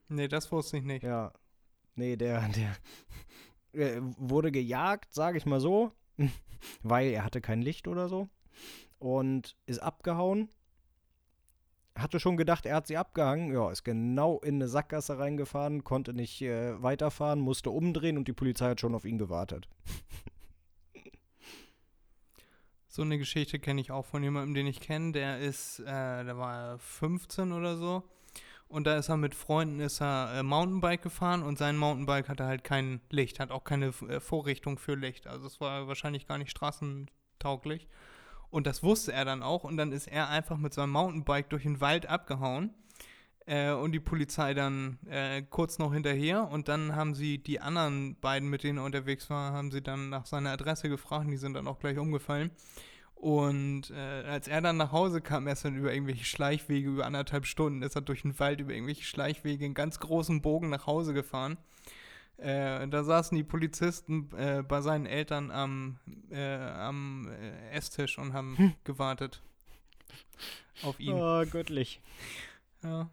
[0.10, 1.04] Nee, das wusste ich nicht.
[1.04, 1.34] Ja.
[1.96, 2.76] Nee, der, der
[3.74, 5.92] äh, wurde gejagt, sage ich mal so,
[6.84, 8.30] weil er hatte kein Licht oder so
[9.00, 10.50] und ist abgehauen.
[11.98, 13.52] Hatte schon gedacht, er hat sie abgehangen.
[13.52, 18.34] Ja, ist genau in eine Sackgasse reingefahren, konnte nicht äh, weiterfahren, musste umdrehen und die
[18.34, 19.68] Polizei hat schon auf ihn gewartet.
[22.90, 25.12] So eine Geschichte kenne ich auch von jemandem, den ich kenne.
[25.12, 28.02] Der ist, äh, der war 15 oder so.
[28.70, 32.46] Und da ist er mit Freunden, ist er äh, Mountainbike gefahren und sein Mountainbike hatte
[32.46, 35.28] halt kein Licht, hat auch keine äh, Vorrichtung für Licht.
[35.28, 37.88] Also es war wahrscheinlich gar nicht straßentauglich.
[38.50, 39.64] Und das wusste er dann auch.
[39.64, 42.74] Und dann ist er einfach mit seinem Mountainbike durch den Wald abgehauen.
[43.46, 46.50] Äh, und die Polizei dann äh, kurz noch hinterher.
[46.50, 50.10] Und dann haben sie die anderen beiden, mit denen er unterwegs war, haben sie dann
[50.10, 51.26] nach seiner Adresse gefragt.
[51.26, 52.52] Und die sind dann auch gleich umgefallen.
[53.16, 57.48] Und äh, als er dann nach Hause kam, er dann über irgendwelche Schleichwege, über anderthalb
[57.48, 61.16] Stunden, ist er durch den Wald über irgendwelche Schleichwege in ganz großen Bogen nach Hause
[61.16, 61.58] gefahren.
[62.38, 68.34] Äh, da saßen die Polizisten äh, bei seinen Eltern am, äh, am äh, Esstisch und
[68.34, 69.42] haben gewartet
[70.84, 71.14] auf ihn.
[71.14, 72.00] Oh, göttlich.
[72.84, 73.10] Ja.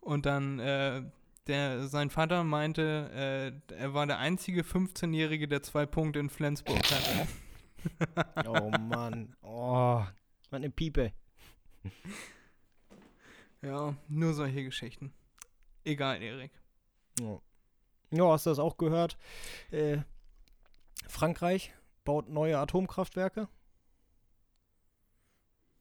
[0.00, 1.02] Und dann, äh,
[1.46, 6.82] der, sein Vater meinte, äh, er war der einzige 15-Jährige, der zwei Punkte in Flensburg
[6.90, 7.28] hatte.
[8.46, 9.34] Oh Mann.
[9.42, 10.04] Oh,
[10.50, 11.12] was eine Piepe.
[13.62, 15.12] Ja, nur solche Geschichten.
[15.84, 16.52] Egal, Erik.
[17.18, 17.40] Ja.
[18.10, 19.16] Ja, hast du das auch gehört?
[19.70, 19.98] Äh,
[21.08, 21.72] Frankreich
[22.04, 23.48] baut neue Atomkraftwerke.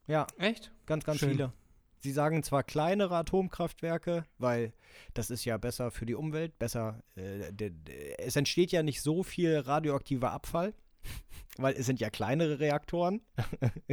[0.07, 0.71] Ja, Echt?
[0.85, 1.29] ganz, ganz Schön.
[1.31, 1.53] viele.
[2.01, 4.73] Sie sagen zwar kleinere Atomkraftwerke, weil
[5.13, 7.03] das ist ja besser für die Umwelt, besser.
[7.15, 10.73] Äh, de- de- es entsteht ja nicht so viel radioaktiver Abfall,
[11.57, 13.21] weil es sind ja kleinere Reaktoren.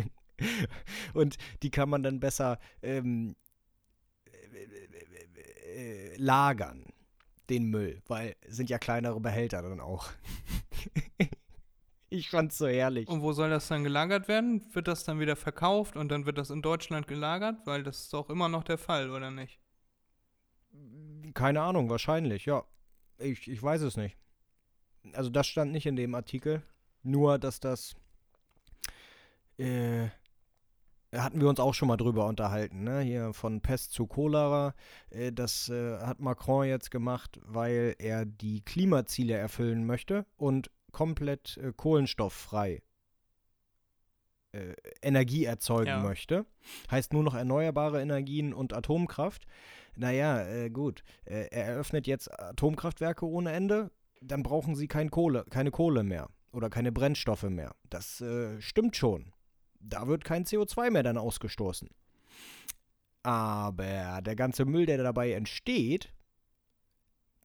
[1.15, 3.35] Und die kann man dann besser ähm,
[4.55, 6.85] äh, äh, lagern,
[7.51, 10.09] den Müll, weil sind ja kleinere Behälter dann auch.
[12.11, 13.09] ich fand's so herrlich.
[13.09, 14.63] Und wo soll das dann gelagert werden?
[14.75, 17.59] Wird das dann wieder verkauft und dann wird das in Deutschland gelagert?
[17.65, 19.59] Weil das ist doch immer noch der Fall, oder nicht?
[21.35, 22.65] Keine Ahnung, wahrscheinlich, ja.
[23.19, 24.17] Ich, ich weiß es nicht.
[25.13, 26.63] Also das stand nicht in dem Artikel.
[27.03, 27.95] Nur, dass das
[29.59, 30.09] äh,
[31.23, 33.01] hatten wir uns auch schon mal drüber unterhalten, ne?
[33.01, 34.75] Hier von Pest zu Cholera.
[35.11, 41.59] Äh, das äh, hat Macron jetzt gemacht, weil er die Klimaziele erfüllen möchte und komplett
[41.59, 42.83] äh, kohlenstofffrei
[44.53, 46.03] äh, Energie erzeugen Ja.
[46.03, 46.47] möchte.
[46.91, 49.47] Heißt nur noch erneuerbare Energien und Atomkraft.
[49.97, 51.03] Naja, äh, gut.
[51.25, 53.91] Äh, er eröffnet jetzt Atomkraftwerke ohne Ende.
[54.23, 57.75] Dann brauchen sie kein Kohle, keine Kohle mehr oder keine Brennstoffe mehr.
[57.91, 59.33] Das äh, stimmt schon.
[59.89, 61.89] Da wird kein CO2 mehr dann ausgestoßen.
[63.23, 66.13] Aber der ganze Müll, der dabei entsteht,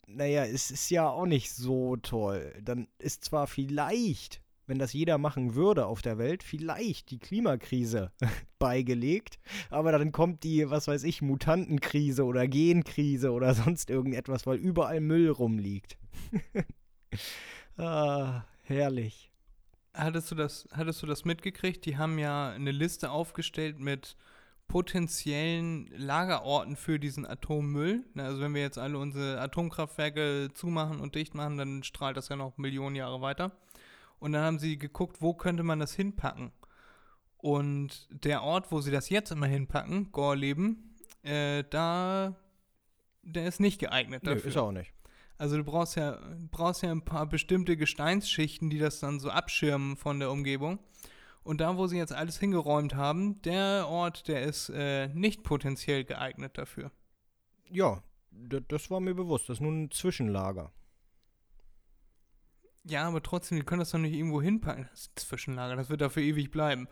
[0.08, 2.54] naja, es ist ja auch nicht so toll.
[2.62, 8.12] Dann ist zwar vielleicht, wenn das jeder machen würde auf der Welt, vielleicht die Klimakrise
[8.60, 14.58] beigelegt, aber dann kommt die, was weiß ich, Mutantenkrise oder Genkrise oder sonst irgendetwas, weil
[14.58, 15.97] überall Müll rumliegt.
[17.77, 19.31] ah, herrlich.
[19.93, 21.86] Hattest du das, hattest du das mitgekriegt?
[21.86, 24.15] Die haben ja eine Liste aufgestellt mit
[24.71, 28.06] potenziellen Lagerorten für diesen Atommüll.
[28.15, 32.38] Also wenn wir jetzt alle unsere Atomkraftwerke zumachen und dicht machen, dann strahlt das ja
[32.38, 33.51] noch Millionen Jahre weiter.
[34.19, 36.51] Und dann haben sie geguckt, wo könnte man das hinpacken.
[37.38, 42.36] Und der Ort, wo sie das jetzt immer hinpacken, Gorleben, äh, da,
[43.23, 44.45] der ist nicht geeignet dafür.
[44.45, 44.93] ist auch nicht.
[45.41, 46.19] Also du brauchst ja,
[46.51, 50.77] brauchst ja ein paar bestimmte Gesteinsschichten, die das dann so abschirmen von der Umgebung.
[51.41, 56.04] Und da, wo sie jetzt alles hingeräumt haben, der Ort, der ist äh, nicht potenziell
[56.04, 56.91] geeignet dafür.
[57.71, 59.49] Ja, das war mir bewusst.
[59.49, 60.71] Das ist nur ein Zwischenlager.
[62.84, 64.88] Ja, aber trotzdem, die können das doch nicht irgendwo hinpacken.
[64.91, 66.88] Das ist Zwischenlager, das wird dafür ewig bleiben.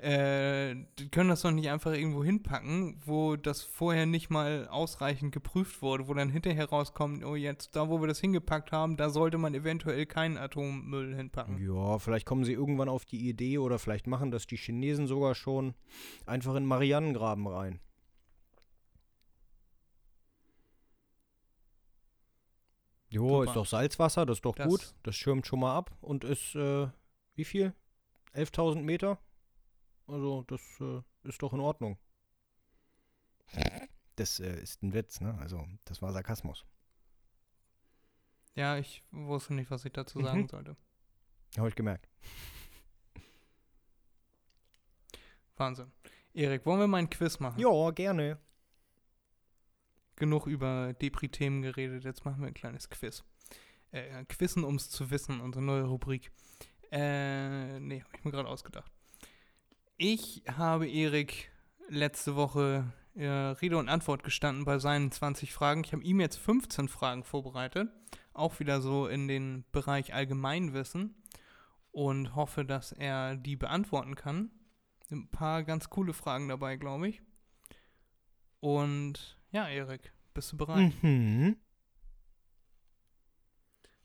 [0.00, 5.32] Äh, die können das doch nicht einfach irgendwo hinpacken, wo das vorher nicht mal ausreichend
[5.32, 9.08] geprüft wurde, wo dann hinterher rauskommt, oh jetzt, da wo wir das hingepackt haben, da
[9.08, 11.58] sollte man eventuell keinen Atommüll hinpacken.
[11.64, 15.36] Ja, vielleicht kommen sie irgendwann auf die Idee oder vielleicht machen das die Chinesen sogar
[15.36, 15.74] schon
[16.26, 17.80] einfach in Marianengraben rein.
[23.14, 23.44] Jo, Super.
[23.50, 24.94] ist doch Salzwasser, das ist doch Das- gut.
[25.04, 26.88] Das schirmt schon mal ab und ist, äh,
[27.36, 27.72] wie viel?
[28.32, 29.18] 11.000 Meter?
[30.08, 31.96] Also, das äh, ist doch in Ordnung.
[34.16, 35.36] Das äh, ist ein Witz, ne?
[35.38, 36.64] Also, das war Sarkasmus.
[38.56, 40.24] Ja, ich wusste nicht, was ich dazu Mhm.
[40.24, 40.76] sagen sollte.
[41.56, 42.08] Habe ich gemerkt.
[45.56, 45.92] Wahnsinn.
[46.32, 47.60] Erik, wollen wir mal ein Quiz machen?
[47.60, 48.38] Ja, gerne.
[50.16, 53.24] Genug über Depri-Themen geredet, jetzt machen wir ein kleines Quiz.
[53.90, 56.30] Äh, Quizzen, ums zu wissen, unsere neue Rubrik.
[56.90, 58.90] Äh, nee, habe ich mir gerade ausgedacht.
[59.96, 61.50] Ich habe Erik
[61.88, 65.84] letzte Woche äh, Rede und Antwort gestanden bei seinen 20 Fragen.
[65.84, 67.88] Ich habe ihm jetzt 15 Fragen vorbereitet.
[68.32, 71.14] Auch wieder so in den Bereich Allgemeinwissen.
[71.92, 74.50] Und hoffe, dass er die beantworten kann.
[75.12, 77.22] Ein paar ganz coole Fragen dabei, glaube ich.
[78.58, 80.92] Und ja, Erik, bist du bereit?
[81.02, 81.56] Mhm.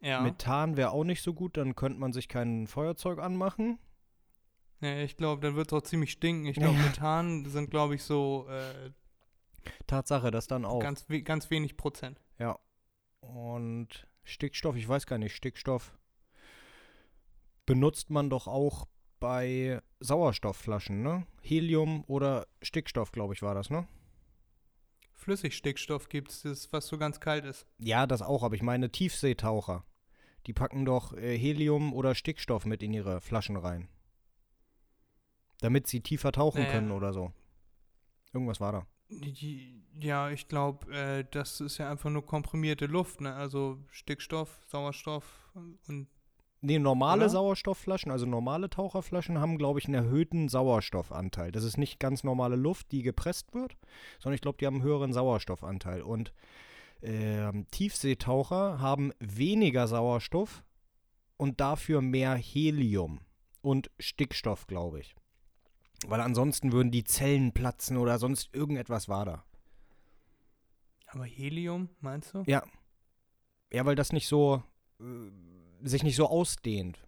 [0.00, 0.20] Ja.
[0.20, 3.78] Methan wäre auch nicht so gut, dann könnte man sich kein Feuerzeug anmachen.
[4.80, 6.46] Ja ich glaube, dann wird es auch ziemlich stinken.
[6.46, 6.82] Ich glaube, Ja.
[6.84, 8.90] Methan sind, glaube ich, so äh,
[9.86, 10.80] Tatsache, das dann auch.
[10.80, 12.20] ganz, we ganz wenig Prozent.
[12.38, 12.58] ja.
[13.20, 15.96] Und Stickstoff, ich weiß gar nicht, Stickstoff
[17.64, 18.86] benutzt man doch auch
[19.18, 21.26] bei Sauerstoffflaschen, ne?
[21.42, 23.88] Helium oder Stickstoff, glaube ich, war das, ne?
[25.14, 27.66] Flüssigstickstoff gibt es, das, was so ganz kalt ist.
[27.78, 29.84] Ja, das auch, aber ich meine Tiefseetaucher.
[30.46, 33.88] Die packen doch äh, Helium oder Stickstoff mit in ihre Flaschen rein.
[35.60, 36.72] Damit sie tiefer tauchen Naja.
[36.72, 37.32] können oder so.
[38.32, 38.86] Irgendwas war da.
[39.98, 43.34] Ja, ich glaube, äh, das ist ja einfach nur komprimierte Luft, ne?
[43.34, 46.08] Also Stickstoff, Sauerstoff und
[46.62, 47.28] Nee, normale Oder?
[47.28, 51.52] Sauerstoffflaschen, also normale Taucherflaschen, haben, glaube ich, einen erhöhten Sauerstoffanteil.
[51.52, 53.76] Das ist nicht ganz normale Luft, die gepresst wird,
[54.18, 56.02] sondern ich glaube, die haben einen höheren Sauerstoffanteil.
[56.02, 56.32] Und
[57.02, 60.64] ähm, Tiefseetaucher haben weniger Sauerstoff
[61.36, 63.20] und dafür mehr Helium
[63.60, 65.14] und Stickstoff, glaube ich.
[66.06, 69.44] Weil ansonsten würden die Zellen platzen oder sonst irgendetwas war da.
[71.06, 72.42] aber Helium, meinst du?
[72.46, 72.62] Ja.
[73.72, 74.62] Ja, weil das nicht so,
[75.00, 75.30] äh,
[75.82, 76.98] sich nicht so ausdehnt.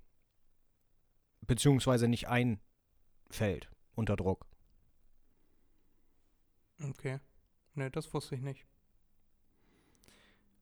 [1.42, 4.46] Beziehungsweise nicht einfällt unter Druck.
[6.82, 7.20] Okay.
[7.74, 8.66] Ne, das wusste ich nicht.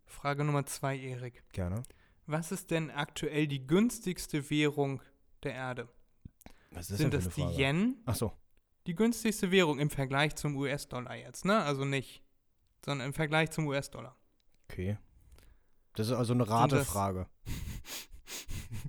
[0.04, 1.42] Frage Nummer zwei, Erik.
[1.52, 1.82] Gerne.
[2.26, 5.02] Was ist denn aktuell die günstigste Währung
[5.42, 5.88] der Erde?
[6.76, 7.96] Was Sind das die Yen?
[8.04, 8.32] Ach so.
[8.86, 11.60] Die günstigste Währung im Vergleich zum US-Dollar jetzt, ne?
[11.62, 12.22] Also nicht,
[12.84, 14.16] sondern im Vergleich zum US-Dollar.
[14.70, 14.96] Okay.
[15.94, 17.26] Das ist also eine das- Ratefrage.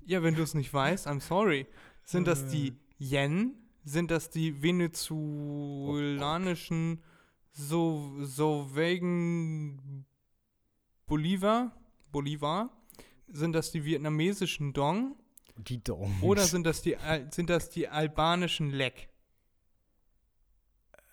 [0.04, 1.66] Ja, wenn du es nicht weißt, I'm sorry.
[2.04, 2.48] Sind das Äh.
[2.50, 3.54] die Yen?
[3.84, 7.02] Sind das die venezolanischen
[7.52, 10.06] so so wegen
[11.06, 11.72] Bolivar?
[12.10, 12.70] Bolivar?
[13.28, 15.14] Sind das die vietnamesischen Dong?
[15.58, 16.22] Die Dong.
[16.22, 19.08] Oder sind das die Al- sind das die albanischen Lek?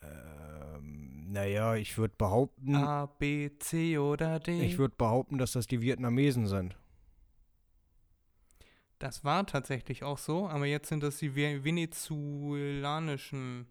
[0.02, 4.62] Ähm, naja, ich würde behaupten, A, B, C oder D?
[4.62, 6.78] Ich würde behaupten, dass das die Vietnamesen sind.
[9.00, 13.68] Das war tatsächlich auch so, aber jetzt sind das die ve- venezolanischen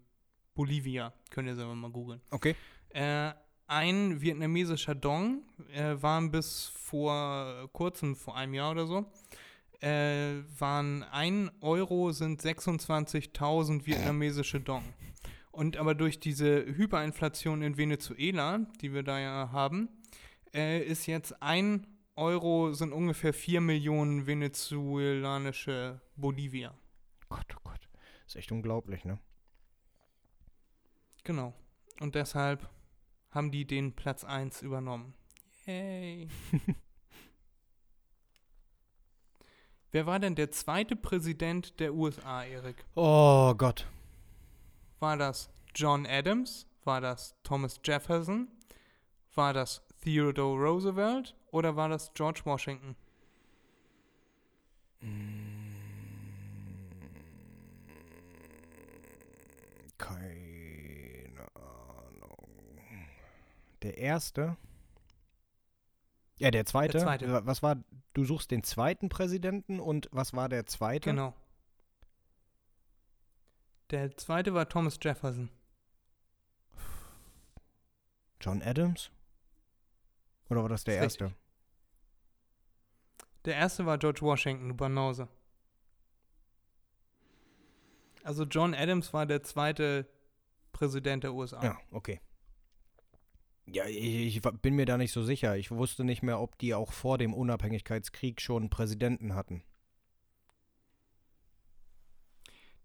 [0.53, 1.13] Bolivia.
[1.31, 2.21] Könnt ihr selber mal googeln.
[2.29, 2.55] Okay.
[2.89, 3.33] Äh,
[3.67, 5.41] ein vietnamesischer Dong
[5.73, 9.11] äh, waren bis vor kurzem, vor einem Jahr oder so,
[9.81, 14.83] äh, waren 1 Euro sind 26.000 vietnamesische Dong.
[15.51, 19.89] Und aber durch diese Hyperinflation in Venezuela, die wir da ja haben,
[20.53, 26.73] äh, ist jetzt 1 Euro sind ungefähr 4 Millionen venezuelanische Bolivia.
[27.29, 27.89] Gott, oh Gott.
[28.25, 29.19] Ist echt unglaublich, ne?
[31.23, 31.53] Genau.
[31.99, 32.69] Und deshalb
[33.31, 35.13] haben die den Platz 1 übernommen.
[35.65, 36.27] Yay.
[39.95, 42.83] Wer war denn der zweite Präsident der USA, Erik?
[42.95, 43.87] Oh Gott.
[44.99, 46.67] War das John Adams?
[46.83, 48.49] War das Thomas Jefferson?
[49.35, 51.33] War das Theodore Roosevelt?
[51.51, 52.97] Oder war das George Washington?
[59.97, 62.47] Keine Ahnung.
[63.81, 64.57] Der erste?
[66.37, 66.93] Ja, der zweite.
[66.93, 67.31] Der zweite.
[67.31, 67.77] Wa- Was war,
[68.15, 71.11] du suchst den zweiten Präsidenten und was war der zweite?
[71.11, 71.35] Genau.
[73.91, 75.49] Der zweite war Thomas Jefferson.
[78.41, 79.11] John Adams?
[80.49, 81.35] Oder war das der Ist erste?
[83.45, 85.27] Der erste war George Washington, du Banause.
[88.23, 90.07] Also John Adams war der zweite
[90.71, 91.63] Präsident der USA.
[91.63, 92.19] Ja, okay.
[93.67, 95.57] Ja, ich, ich bin mir da nicht so sicher.
[95.57, 99.63] Ich wusste nicht mehr, ob die auch vor dem Unabhängigkeitskrieg schon einen Präsidenten hatten.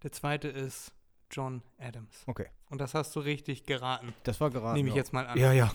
[0.02, 0.92] Der zweite ist
[1.30, 2.24] John Adams.
[2.26, 2.46] Okay.
[2.70, 4.14] Und das hast du richtig geraten.
[4.22, 4.74] Das war gerade.
[4.74, 5.00] Nehme ich ja.
[5.00, 5.38] jetzt mal an.
[5.38, 5.70] Ja, ja.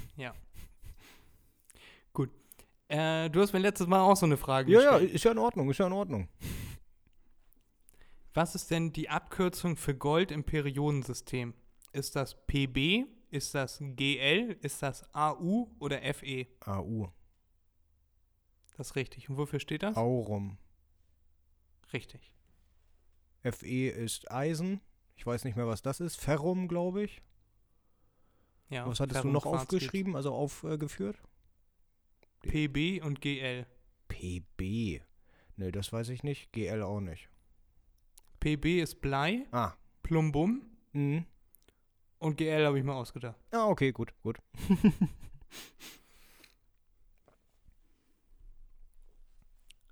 [2.13, 2.31] Gut.
[2.87, 5.13] Äh, du hast mir letztes Mal auch so eine Frage Ja, ja, gestellt.
[5.13, 6.27] ist ja in Ordnung, ist ja in Ordnung.
[8.33, 11.53] Was ist denn die Abkürzung für Gold im Periodensystem?
[11.93, 13.05] Ist das PB?
[13.35, 14.57] Ist das GL?
[14.61, 16.47] Ist das AU oder FE?
[16.61, 17.09] AU.
[18.77, 19.29] Das ist richtig.
[19.29, 19.97] Und wofür steht das?
[19.97, 20.57] Aurum.
[21.91, 22.31] Richtig.
[23.43, 24.79] FE ist Eisen.
[25.17, 26.15] Ich weiß nicht mehr, was das ist.
[26.15, 27.21] Ferrum, glaube ich.
[28.69, 31.17] Ja, was hattest du Ferrum, noch Quarz aufgeschrieben, also aufgeführt?
[32.41, 32.53] gibt's.
[32.53, 33.65] PB und GL.
[34.07, 35.01] PB.
[35.57, 36.53] Ne, das weiß ich nicht.
[36.53, 37.29] GL auch nicht.
[38.39, 39.73] PB ist Blei, Ah.
[40.03, 41.25] Plumbum Mhm.
[42.25, 43.35] Und GL habe ich mal ausgedacht.
[43.51, 44.39] Ah, okay, gut, gut.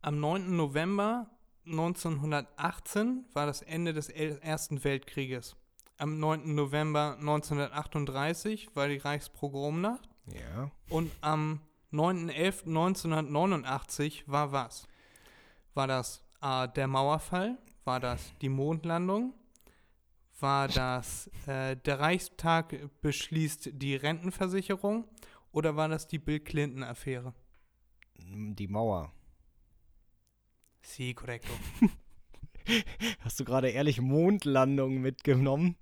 [0.01, 0.55] Am 9.
[0.55, 1.29] November
[1.65, 5.55] 1918 war das Ende des Ersten Weltkrieges.
[5.97, 6.53] Am 9.
[6.55, 10.71] November 1938 war die Reichspogromnacht Ja.
[10.89, 11.61] und am
[11.93, 14.87] 9.11.1989 war was?
[15.75, 17.57] War das A, der Mauerfall?
[17.85, 19.33] War das die Mondlandung?
[20.39, 25.07] War das äh, der Reichstag beschließt die Rentenversicherung?
[25.51, 27.33] Oder war das die Bill Clinton-Affäre?
[28.17, 29.13] Die Mauer.
[30.81, 31.53] Si, correcto.
[33.19, 35.75] Hast du gerade ehrlich Mondlandung mitgenommen?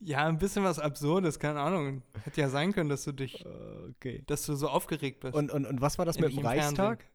[0.00, 2.02] Ja, ein bisschen was Absurdes, keine Ahnung.
[2.24, 3.48] Hätte ja sein können, dass du dich, Äh,
[3.90, 4.22] okay.
[4.26, 5.34] dass du so aufgeregt bist.
[5.34, 7.06] Und, und, und was war das mit Endlich dem Reichstag?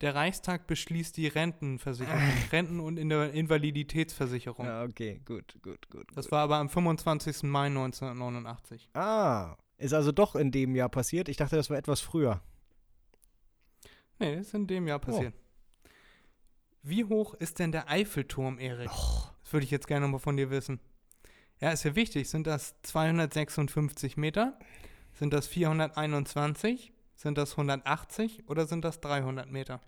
[0.00, 2.20] Der Reichstag beschließt die Rentenversicherung,
[2.52, 4.66] Renten- und Inva- Invaliditätsversicherung.
[4.66, 6.06] Ja, okay, gut, gut, gut.
[6.14, 6.32] Das gut.
[6.32, 7.44] war aber am 25.
[7.44, 8.90] Mai 1989.
[8.94, 11.28] Ah, ist also doch in dem Jahr passiert.
[11.28, 12.42] Ich dachte, das war etwas früher.
[14.18, 15.34] Nee, ist in dem Jahr passiert.
[16.82, 18.88] Wie hoch ist denn der Eiffelturm, Erik?
[19.42, 20.80] Das würde ich jetzt gerne mal von dir wissen.
[21.60, 22.28] Ja, ist ja wichtig.
[22.28, 24.58] Sind das 256 Meter?
[25.14, 26.92] Sind das 421?
[27.16, 29.80] Sind das 180 oder sind das 300 Meter?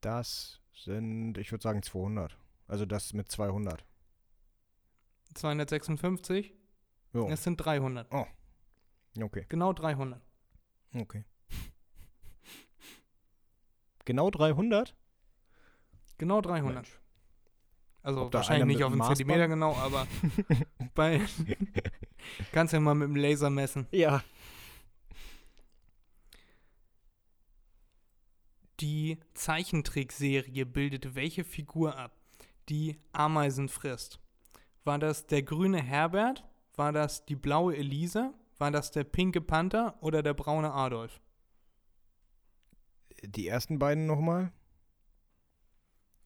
[0.00, 2.36] Das sind, ich würde sagen 200.
[2.66, 3.84] Also das mit 200.
[5.34, 6.54] 256?
[7.12, 7.28] Jo.
[7.28, 8.08] Es sind 300.
[9.20, 10.20] Okay, Genau 300.
[10.94, 11.24] okay.
[14.04, 14.96] Genau 300?
[16.18, 16.74] Genau 300.
[16.74, 16.98] Mensch.
[18.02, 19.52] Also Ob wahrscheinlich nicht auf einen dem Zentimeter Maßband?
[19.54, 20.06] genau, aber
[20.94, 21.20] bei
[22.52, 23.86] kannst ja mal mit dem Laser messen.
[23.92, 24.24] Ja.
[28.82, 32.16] Die Zeichentrickserie bildete welche Figur ab,
[32.68, 34.18] die Ameisen frisst?
[34.82, 36.44] War das der grüne Herbert?
[36.74, 38.34] War das die blaue Elise?
[38.58, 41.20] War das der pinke Panther oder der braune Adolf?
[43.22, 44.50] Die ersten beiden nochmal?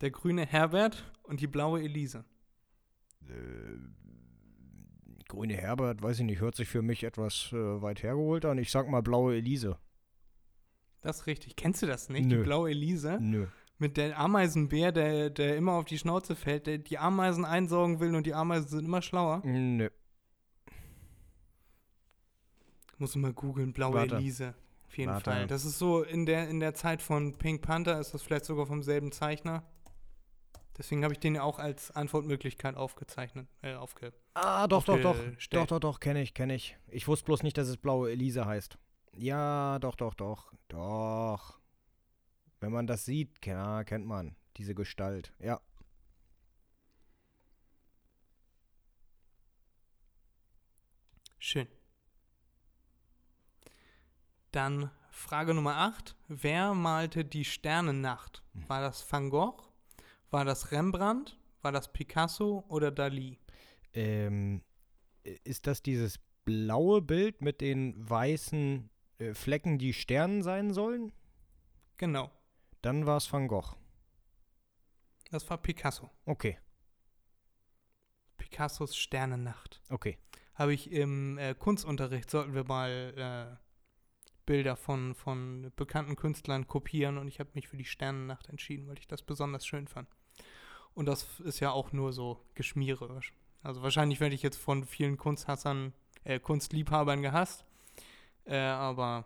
[0.00, 2.24] Der grüne Herbert und die blaue Elise.
[3.28, 3.76] Äh,
[5.28, 8.56] Grüne Herbert, weiß ich nicht, hört sich für mich etwas äh, weit hergeholt an.
[8.56, 9.76] Ich sag mal blaue Elise.
[11.06, 11.54] Das ist richtig.
[11.54, 12.26] Kennst du das nicht?
[12.26, 12.38] Nö.
[12.38, 13.18] Die blaue Elise?
[13.20, 13.46] Nö.
[13.78, 18.16] Mit der Ameisenbär, der, der immer auf die Schnauze fällt, der die Ameisen einsaugen will
[18.16, 19.40] und die Ameisen sind immer schlauer.
[19.44, 19.88] Nö.
[22.98, 24.16] Muss mal googeln, blaue Warte.
[24.16, 24.54] Elise.
[24.88, 25.30] Auf jeden Warte.
[25.30, 25.46] Fall.
[25.46, 28.66] Das ist so in der, in der Zeit von Pink Panther, ist das vielleicht sogar
[28.66, 29.62] vom selben Zeichner.
[30.76, 34.12] Deswegen habe ich den ja auch als Antwortmöglichkeit aufgezeichnet, äh, aufge.
[34.34, 35.16] Ah, doch, doch, doch.
[35.50, 36.76] Doch, doch, doch, kenne ich, kenne ich.
[36.88, 38.76] Ich wusste bloß nicht, dass es blaue Elise heißt.
[39.18, 40.52] Ja, doch, doch, doch.
[40.68, 41.58] Doch.
[42.60, 45.32] Wenn man das sieht, ja, kennt man diese Gestalt.
[45.38, 45.60] Ja.
[51.38, 51.66] Schön.
[54.50, 56.14] Dann Frage Nummer 8.
[56.28, 58.42] Wer malte die Sternennacht?
[58.68, 59.62] War das Van Gogh?
[60.30, 61.38] War das Rembrandt?
[61.62, 63.38] War das Picasso oder Dali?
[63.94, 64.62] Ähm,
[65.24, 71.12] äh, ist das dieses blaue Bild mit den weißen äh, Flecken, die Sternen sein sollen?
[71.98, 72.30] Genau,
[72.82, 73.74] Dann war es Van Gogh.
[75.30, 76.10] das war Picasso.
[76.24, 76.58] Okay,
[78.36, 79.80] Picassos Sternennacht.
[79.88, 80.18] okay.
[80.54, 83.62] Habe ich im äh, Kunstunterricht, sollten wir mal äh,
[84.46, 88.98] Bilder von, von bekannten Künstlern kopieren und ich habe mich für die Sternennacht entschieden, weil
[88.98, 90.08] ich das besonders schön fand.
[90.94, 93.34] Und das ist ja auch nur so geschmiererisch.
[93.62, 95.92] Also wahrscheinlich werde ich jetzt von vielen Kunsthassern,
[96.24, 97.65] äh, Kunstliebhabern gehasst.
[98.46, 99.24] Äh, aber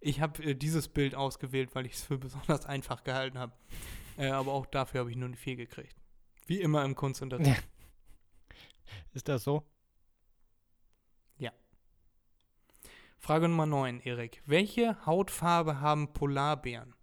[0.00, 3.52] ich habe äh, dieses Bild ausgewählt, weil ich es für besonders einfach gehalten habe.
[4.16, 5.96] Äh, aber auch dafür habe ich nur eine 4 gekriegt.
[6.46, 7.62] Wie immer im Kunstunterricht.
[9.12, 9.64] Ist das so?
[13.20, 14.42] Frage Nummer 9, Erik.
[14.46, 16.94] Welche Hautfarbe haben Polarbären?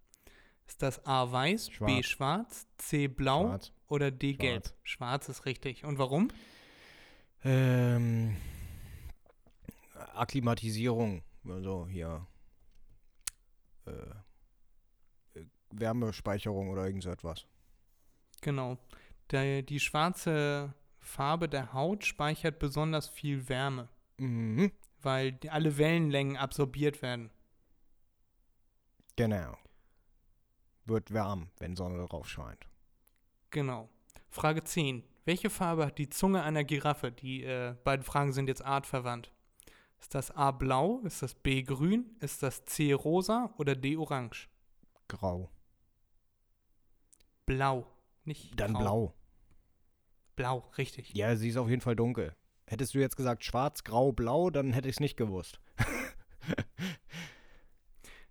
[0.66, 2.06] Ist das A weiß, B Schwarz.
[2.06, 3.72] schwarz, C blau Schwarz.
[3.86, 4.64] oder D gelb?
[4.82, 5.84] Schwarz ist richtig.
[5.84, 6.28] Und warum?
[7.44, 8.36] Ähm,
[10.14, 12.26] Akklimatisierung, also hier
[13.86, 13.90] äh,
[15.38, 17.46] äh, Wärmespeicherung oder irgend so etwas.
[18.40, 18.78] Genau.
[19.30, 23.88] Der, die schwarze Farbe der Haut speichert besonders viel Wärme,
[24.18, 24.72] Mhm.
[25.02, 27.30] weil alle Wellenlängen absorbiert werden.
[29.16, 29.56] Genau.
[30.84, 32.66] Wird warm, wenn Sonne drauf scheint.
[33.50, 33.88] Genau.
[34.30, 35.02] Frage 10.
[35.24, 37.12] Welche Farbe hat die Zunge einer Giraffe?
[37.12, 39.32] Die äh, beiden Fragen sind jetzt artverwandt.
[40.00, 41.00] Ist das A blau?
[41.04, 42.16] Ist das B grün?
[42.20, 44.48] Ist das C rosa oder D orange?
[45.08, 45.50] Grau.
[47.46, 47.86] Blau.
[48.24, 48.80] Nicht Dann grau.
[48.80, 49.14] blau.
[50.36, 51.14] Blau, richtig.
[51.14, 52.34] Ja, sie ist auf jeden Fall dunkel.
[52.66, 55.60] Hättest du jetzt gesagt schwarz, grau, blau, dann hätte ich es nicht gewusst.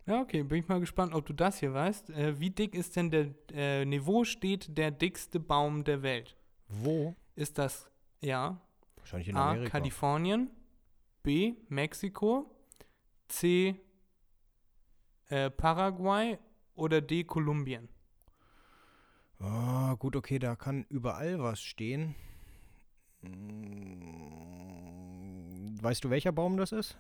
[0.08, 2.12] Ja, okay, bin ich mal gespannt, ob du das hier weißt.
[2.12, 6.38] Äh, wie dick ist denn der äh, Niveau steht der dickste Baum der Welt?
[6.70, 7.14] Wo?
[7.36, 7.92] Ist das
[8.22, 8.62] ja
[8.96, 9.72] Wahrscheinlich in A Amerika.
[9.72, 10.50] Kalifornien,
[11.28, 12.50] B Mexiko,
[13.28, 13.76] C.
[15.28, 16.38] Äh, Paraguay
[16.74, 17.26] oder D.
[17.26, 17.90] Kolumbien?
[19.40, 22.16] Ah, gut, okay, da kann überall was stehen.
[23.24, 23.36] Mm,
[25.82, 26.98] Weißt du, welcher Baum das ist?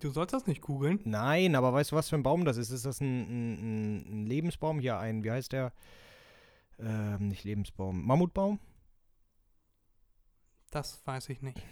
[0.00, 0.98] Du sollst das nicht googeln.
[1.04, 2.70] Nein, aber weißt du, was für ein Baum das ist?
[2.70, 4.80] Ist das ein, ein, ein- ein Lebensbaum?
[4.80, 5.72] Hier ein, wie heißt der?
[6.80, 8.04] Ähm, nicht Lebensbaum.
[8.04, 8.58] Mammutbaum?
[10.72, 11.62] Das weiß ich nicht.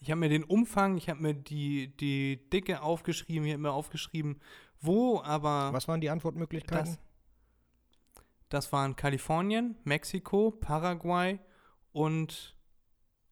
[0.00, 3.72] Ich habe mir den Umfang, ich habe mir die, die Dicke aufgeschrieben, ich habe mir
[3.72, 4.40] aufgeschrieben,
[4.80, 6.96] wo, aber Was waren die Antwortmöglichkeiten?
[6.96, 6.98] das,
[8.48, 11.38] das waren Kalifornien, Mexiko, Paraguay
[11.92, 12.56] und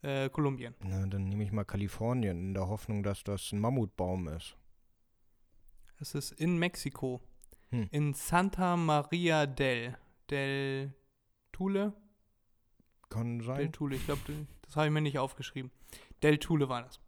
[0.03, 0.75] äh, Kolumbien.
[0.85, 4.57] Na, dann nehme ich mal Kalifornien in der Hoffnung, dass das ein Mammutbaum ist.
[6.01, 7.23] Es ist in Mexiko.
[7.71, 7.89] Hm.
[7.91, 9.97] In Santa Maria del,
[10.31, 10.95] del
[11.53, 11.95] Tule.
[13.09, 13.73] Kann Del sein.
[13.73, 14.21] Tule, ich glaube,
[14.63, 15.71] das habe ich mir nicht aufgeschrieben.
[16.23, 17.01] Del Tule war das.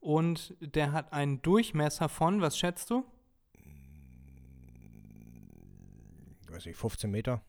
[0.00, 3.04] Und der hat einen Durchmesser von, was schätzt du?
[6.42, 7.40] Ich weiß nicht, 15 Meter?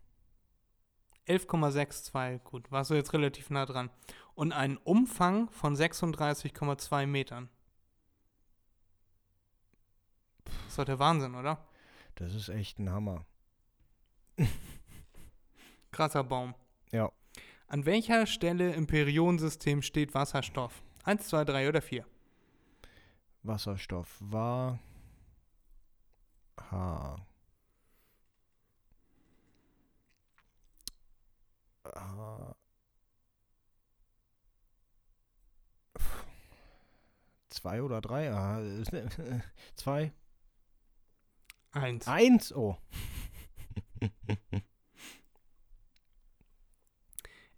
[1.28, 3.90] 11,62, gut, warst du jetzt relativ nah dran.
[4.36, 7.50] Und einen Umfang von 36,2 Metern.
[10.46, 11.66] Das ist doch der Wahnsinn, oder?
[12.16, 13.26] Das ist echt ein Hammer.
[15.92, 16.56] Krasser Baum.
[16.92, 17.12] Ja.
[17.74, 20.84] An welcher Stelle im Periodensystem steht Wasserstoff?
[21.06, 22.06] Eins, zwei, drei oder vier?
[23.42, 24.78] Wasserstoff war
[26.70, 27.16] H.
[31.96, 32.56] H.
[37.50, 38.32] Zwei oder drei?
[38.32, 39.44] Ah, ne-
[39.76, 40.14] Zwei?
[41.72, 42.08] Eins.
[42.08, 42.54] Eins?
[42.54, 42.78] Oh.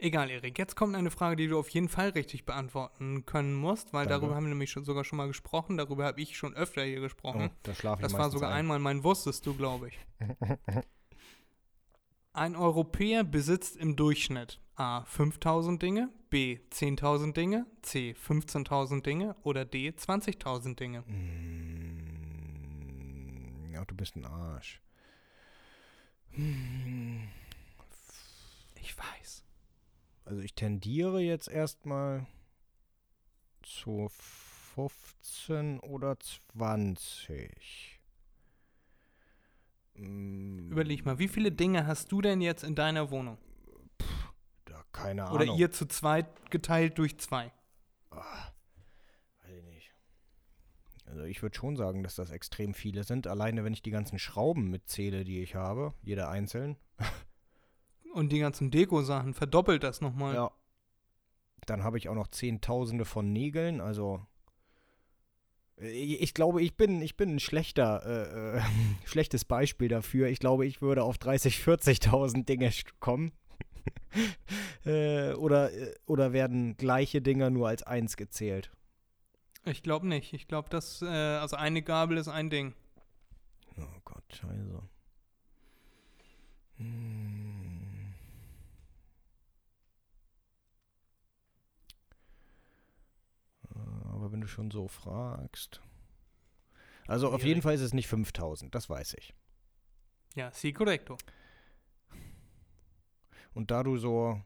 [0.06, 0.58] Egal, Erik.
[0.60, 4.20] Jetzt kommt eine Frage, die du auf jeden Fall richtig beantworten können musst, weil Danke.
[4.22, 5.78] darüber haben wir nämlich schon, sogar schon mal gesprochen.
[5.78, 7.50] Darüber habe ich schon öfter hier oh gesprochen.
[7.64, 8.58] da schlafe ich Das war sogar ein.
[8.60, 9.98] einmal mein Wusstest du, glaube ich.
[12.34, 15.06] Ein Europäer besitzt im Durchschnitt A.
[15.06, 16.60] 5000 Dinge, B.
[16.70, 18.14] 10.000 Dinge, C.
[18.28, 19.90] 15.000 Dinge oder D.
[19.90, 21.02] 20.000 Dinge.
[21.04, 22.04] Mm,
[23.74, 24.82] Ja, du bist ein Arsch.
[26.32, 27.28] Hm,
[28.82, 29.45] Ich weiß.
[30.26, 32.26] Also ich tendiere jetzt erstmal
[33.62, 34.10] zu
[34.76, 38.02] 15 oder 20.
[39.94, 43.38] Mm, Überleg mal, wie viele Dinge hast du denn jetzt in deiner Wohnung?
[44.66, 45.36] Da, keine Ahnung.
[45.36, 47.52] Oder ihr zu zweit geteilt durch zwei?
[48.10, 48.52] Ah,
[49.44, 49.94] weiß ich nicht.
[51.06, 53.28] Also ich würde schon sagen, dass das extrem viele sind.
[53.28, 56.78] Alleine wenn ich die ganzen Schrauben mitzähle, die ich habe, jeder einzeln.
[58.16, 60.36] Und die ganzen Deko-Sachen, verdoppelt das nochmal.
[60.36, 60.52] Ja.
[61.66, 64.26] Dann habe ich auch noch Zehntausende von Nägeln, also
[65.82, 68.62] äh, ich glaube, ich bin, ich bin ein schlechter, äh, äh,
[69.06, 70.30] schlechtes Beispiel dafür.
[70.30, 73.34] Ich glaube, ich würde auf 30, 40.000 Dinge kommen.
[74.86, 78.72] äh, oder, äh, oder werden gleiche Dinger nur als eins gezählt?
[79.66, 80.32] Ich glaube nicht.
[80.32, 82.76] Ich glaube, dass, äh, also eine Gabel ist ein Ding.
[83.78, 84.82] Oh Gott, scheiße.
[86.78, 87.65] Hm.
[94.26, 95.84] Aber wenn du schon so fragst.
[97.06, 97.62] Also auf jeden.
[97.62, 99.36] Fall ist es nicht 5000, das weiß ich.
[100.34, 101.16] Ja, si correcto.
[103.54, 104.42] Und da du so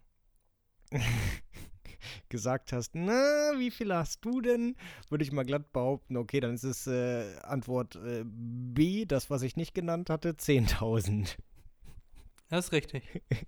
[2.27, 4.75] gesagt hast, na, wie viel hast du denn?
[5.07, 9.43] Würde ich mal glatt behaupten, okay, dann ist es äh, Antwort äh, B, das, was
[9.43, 11.37] ich nicht genannt hatte, 10.000.
[12.49, 13.23] Das ist richtig.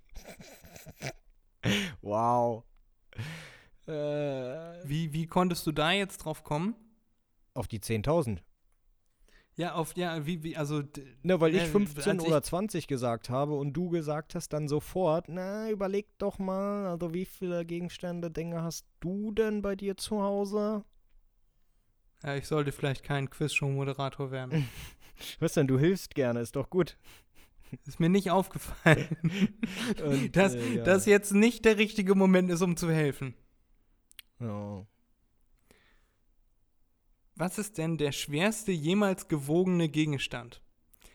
[2.00, 2.64] Wow.
[3.86, 3.92] Äh,
[4.88, 6.74] Wie, wie konntest du da jetzt drauf kommen?
[7.54, 8.38] auf die 10.000.
[9.56, 12.42] Ja, auf, ja, wie, wie, also, d- Ne, weil ich Äh, 15 als ich- oder
[12.42, 17.26] 20 gesagt habe und du gesagt hast dann sofort, na, überleg doch mal, also wie
[17.26, 20.84] viele Gegenstände, Dinge hast du denn bei dir zu Hause?
[22.24, 24.68] ja, ich sollte vielleicht kein Quizshow-Moderator werden.
[25.40, 26.96] Was denn, du hilfst gerne, ist doch gut.
[27.86, 29.16] Ist mir nicht aufgefallen,
[30.04, 30.82] Und, dass, äh, ja.
[30.84, 33.34] dass jetzt nicht der richtige Moment ist, um zu helfen.
[34.42, 34.86] Ja.
[37.34, 40.62] Was ist denn der schwerste jemals gewogene Gegenstand?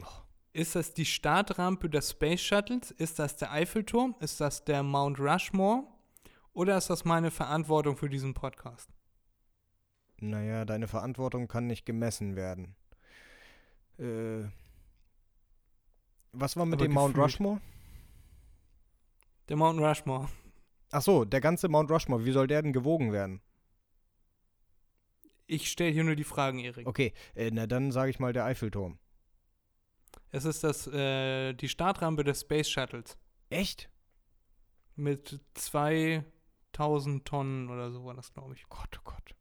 [0.01, 0.05] Oh.
[0.53, 2.91] Ist das die Startrampe des Space Shuttles?
[2.91, 4.15] Ist das der Eiffelturm?
[4.19, 5.83] Ist das der Mount Rushmore?
[6.53, 8.89] Oder ist das meine Verantwortung für diesen Podcast?
[10.19, 12.75] Naja, deine Verantwortung kann nicht gemessen werden.
[13.99, 14.45] Äh,
[16.31, 17.25] was war mit Aber dem Mount gefühlt.
[17.25, 17.61] Rushmore?
[19.49, 20.29] Der Mount Rushmore.
[20.91, 23.41] Ach so, der ganze Mount Rushmore, wie soll der denn gewogen werden?
[25.45, 26.87] Ich stelle hier nur die Fragen, Erik.
[26.87, 28.99] Okay, äh, na dann sage ich mal der Eiffelturm.
[30.29, 33.17] Es ist das, äh, die Startrampe des Space Shuttles.
[33.49, 33.89] Echt?
[34.95, 38.67] Mit 2000 Tonnen oder so war das, glaube ich.
[38.67, 39.35] Gott, oh Gott.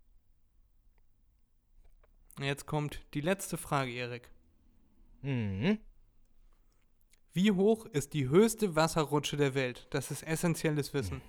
[2.39, 4.31] Jetzt kommt die letzte Frage, Erik.
[5.23, 5.79] Mhm.
[7.33, 9.87] Wie hoch ist die höchste Wasserrutsche der Welt?
[9.91, 11.21] Das ist essentielles Wissen.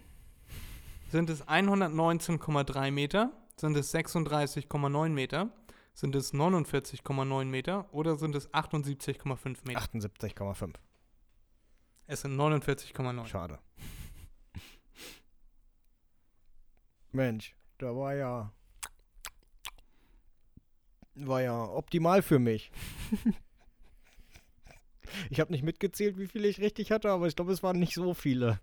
[1.10, 3.32] Sind es 119,3 Meter?
[3.56, 5.50] Sind es 36,9 Meter?
[5.94, 7.94] Sind es 49,9 Meter?
[7.94, 9.80] Oder sind es 78,5 Meter?
[9.80, 10.74] 78,5.
[12.08, 13.26] Es sind 49,9.
[13.26, 13.60] Schade.
[17.14, 18.52] Mensch, da war ja.
[21.16, 22.70] War ja optimal für mich.
[25.30, 27.96] ich habe nicht mitgezählt, wie viele ich richtig hatte, aber ich glaube, es waren nicht
[27.96, 28.60] so viele.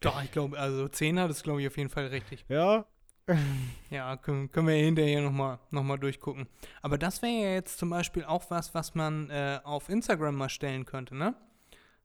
[0.00, 2.44] Doch, ich glaube, also 10 hat es, glaube ich, auf jeden Fall richtig.
[2.48, 2.86] Ja?
[3.90, 6.46] Ja, können, können wir hinterher nochmal noch mal durchgucken.
[6.82, 10.48] Aber das wäre ja jetzt zum Beispiel auch was, was man äh, auf Instagram mal
[10.48, 11.34] stellen könnte, ne?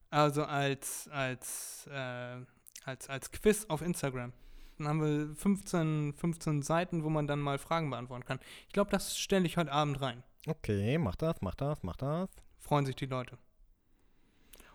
[0.09, 2.37] Also als, als, äh,
[2.85, 4.33] als, als Quiz auf Instagram.
[4.77, 8.39] Dann haben wir 15, 15 Seiten, wo man dann mal Fragen beantworten kann.
[8.67, 10.23] Ich glaube, das stelle ich heute Abend rein.
[10.47, 12.29] Okay, mach das, mach das, mach das.
[12.59, 13.37] Freuen sich die Leute.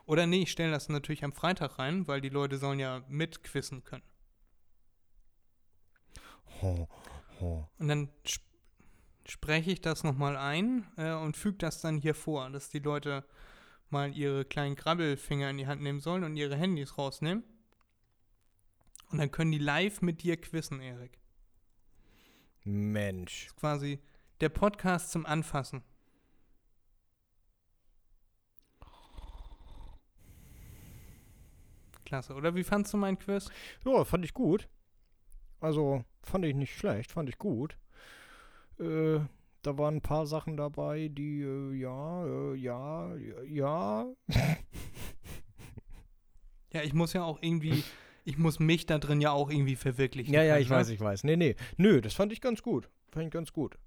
[0.08, 3.84] Oder nee, ich stelle das natürlich am Freitag rein, weil die Leute sollen ja mitquissen
[3.84, 4.02] können.
[6.62, 6.88] Ho,
[7.38, 7.68] ho.
[7.78, 8.40] Und dann sp
[9.26, 13.22] spreche ich das nochmal ein äh, und füge das dann hier vor, dass die Leute
[13.90, 17.44] mal ihre kleinen Krabbelfinger in die Hand nehmen sollen und ihre Handys rausnehmen.
[19.10, 21.18] Und dann können die live mit dir quizzen, Erik.
[22.64, 23.44] Mensch.
[23.44, 24.02] Das ist quasi
[24.40, 25.82] der Podcast zum Anfassen.
[32.08, 32.34] Klasse.
[32.34, 33.50] Oder wie fandst du mein Quiz?
[33.84, 34.66] Ja, fand ich gut.
[35.60, 37.76] Also, fand ich nicht schlecht, fand ich gut.
[38.80, 39.20] Äh,
[39.60, 44.06] da waren ein paar Sachen dabei, die, äh, ja, äh, ja, ja.
[46.72, 47.82] Ja, ich muss ja auch irgendwie,
[48.24, 50.34] ich muss mich da drin ja auch irgendwie verwirklichen.
[50.34, 50.76] Ja, ja, können, ich ne?
[50.76, 51.24] weiß, ich weiß.
[51.24, 51.56] Nee, nee.
[51.78, 52.90] Nö, das fand ich ganz gut.
[53.10, 53.78] Fand ich ganz gut.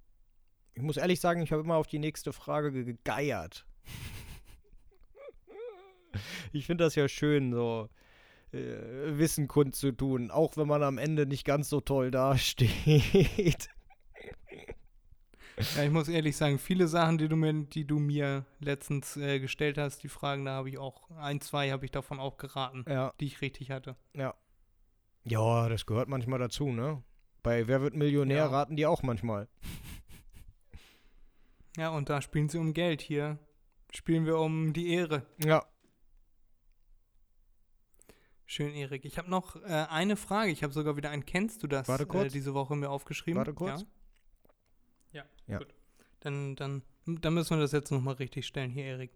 [0.74, 3.68] Ich muss ehrlich sagen, ich habe immer auf die nächste Frage ge- gegeiert.
[6.52, 7.88] ich finde das ja schön, so
[8.54, 13.70] äh, Wissen kundzutun, auch wenn man am Ende nicht ganz so toll dasteht.
[15.76, 19.40] Ja, ich muss ehrlich sagen, viele Sachen, die du mir, die du mir letztens äh,
[19.40, 22.84] gestellt hast, die Fragen, da habe ich auch, ein, zwei habe ich davon auch geraten,
[22.88, 23.96] ja, die ich richtig hatte.
[24.14, 24.34] ja.
[25.24, 27.04] Ja, das gehört manchmal dazu, ne?
[27.44, 28.48] Bei Wer wird Millionär Ja.
[28.48, 29.48] raten die auch manchmal.
[31.78, 33.02] Ja, und da spielen sie um Geld.
[33.02, 33.38] Hier
[33.92, 35.28] spielen wir um die Ehre.
[35.44, 35.64] Ja.
[38.52, 39.06] Schön, Erik.
[39.06, 40.52] Ich habe noch äh, eine Frage.
[40.52, 42.34] Ich habe sogar wieder ein Kennst du das Warte Äh, kurz.
[42.34, 43.38] diese Woche mir aufgeschrieben.
[43.38, 43.86] Warte kurz.
[45.14, 45.58] Ja, ja, Ja.
[45.60, 45.74] gut.
[46.20, 49.12] Dann, dann, dann müssen wir das jetzt nochmal richtig stellen hier, Erik.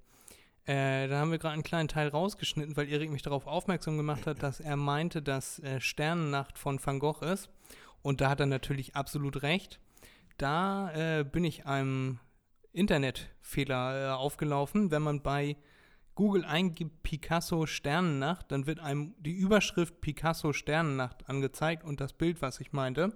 [0.63, 4.25] Äh, da haben wir gerade einen kleinen Teil rausgeschnitten, weil Erik mich darauf aufmerksam gemacht
[4.25, 7.49] hat, dass er meinte, dass äh, Sternennacht von Van Gogh ist.
[8.01, 9.81] Und da hat er natürlich absolut recht.
[10.37, 12.19] Da äh, bin ich einem
[12.71, 14.91] Internetfehler äh, aufgelaufen.
[14.91, 15.57] Wenn man bei
[16.15, 22.41] Google eingibt Picasso Sternennacht, dann wird einem die Überschrift Picasso Sternennacht angezeigt und das Bild,
[22.41, 23.15] was ich meinte.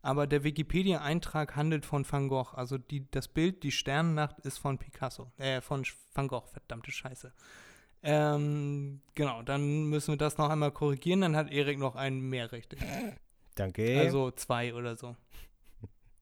[0.00, 2.54] Aber der Wikipedia-Eintrag handelt von Van Gogh.
[2.54, 5.32] Also die, das Bild, die Sternennacht, ist von Picasso.
[5.38, 7.32] Äh, von Van Gogh, verdammte Scheiße.
[8.02, 11.22] Ähm, genau, dann müssen wir das noch einmal korrigieren.
[11.22, 12.80] Dann hat Erik noch einen mehr richtig.
[13.54, 13.98] Danke.
[13.98, 15.16] Also zwei oder so.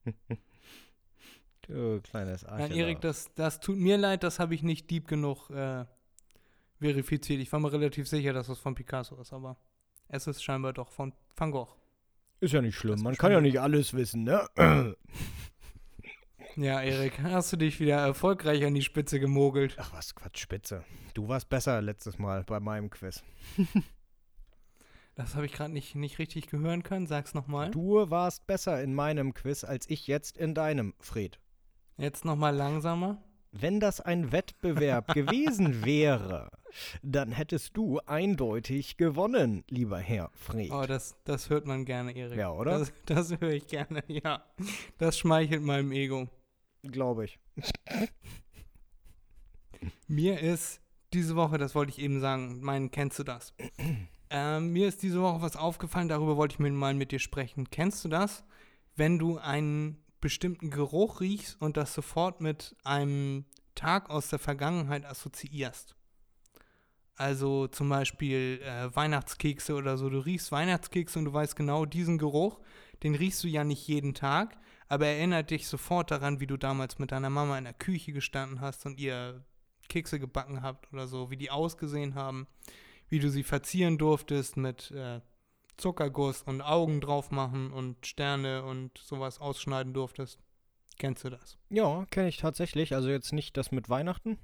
[1.72, 2.76] du kleines Nein, Arschloch.
[2.76, 5.84] Erik, das, das tut mir leid, das habe ich nicht deep genug äh,
[6.80, 7.40] verifiziert.
[7.40, 9.56] Ich war mir relativ sicher, dass es von Picasso ist, aber
[10.08, 11.74] es ist scheinbar doch von Van Gogh.
[12.40, 12.96] Ist ja nicht schlimm.
[12.96, 14.46] Das Man kann ja nicht alles wissen, ne?
[16.56, 19.76] Ja, Erik, hast du dich wieder erfolgreich an die Spitze gemogelt?
[19.78, 20.84] Ach was, Quatsch, Spitze.
[21.14, 23.22] Du warst besser letztes Mal bei meinem Quiz.
[25.14, 27.06] Das habe ich gerade nicht, nicht richtig gehören können.
[27.06, 27.70] Sag's nochmal.
[27.70, 31.38] Du warst besser in meinem Quiz als ich jetzt in deinem, Fred.
[31.96, 33.22] Jetzt nochmal langsamer.
[33.52, 36.50] Wenn das ein Wettbewerb gewesen wäre,
[37.02, 40.70] dann hättest du eindeutig gewonnen, lieber Herr Fred.
[40.72, 42.38] Oh, das, das hört man gerne, Erik.
[42.38, 42.78] Ja, oder?
[42.78, 44.42] Das, das höre ich gerne, ja.
[44.98, 46.28] Das schmeichelt meinem Ego.
[46.82, 47.38] Glaube ich.
[50.08, 50.80] Mir ist
[51.12, 53.52] diese Woche, das wollte ich eben sagen, mein, kennst du das?
[54.30, 57.68] ähm, mir ist diese Woche was aufgefallen, darüber wollte ich mit, mal mit dir sprechen.
[57.70, 58.44] Kennst du das,
[58.96, 63.44] wenn du einen bestimmten Geruch riechst und das sofort mit einem
[63.74, 65.94] Tag aus der Vergangenheit assoziierst?
[67.16, 70.08] Also zum Beispiel äh, Weihnachtskekse oder so.
[70.08, 72.60] Du riechst Weihnachtskekse und du weißt genau, diesen Geruch,
[73.02, 74.56] den riechst du ja nicht jeden Tag,
[74.88, 78.62] aber erinnert dich sofort daran, wie du damals mit deiner Mama in der Küche gestanden
[78.62, 79.44] hast und ihr
[79.88, 82.46] Kekse gebacken habt oder so, wie die ausgesehen haben,
[83.08, 85.20] wie du sie verzieren durftest mit äh,
[85.82, 90.38] Zuckerguss und Augen drauf machen und Sterne und sowas ausschneiden durftest.
[90.96, 91.58] Kennst du das?
[91.70, 92.94] Ja, kenne ich tatsächlich.
[92.94, 94.38] Also jetzt nicht das mit Weihnachten.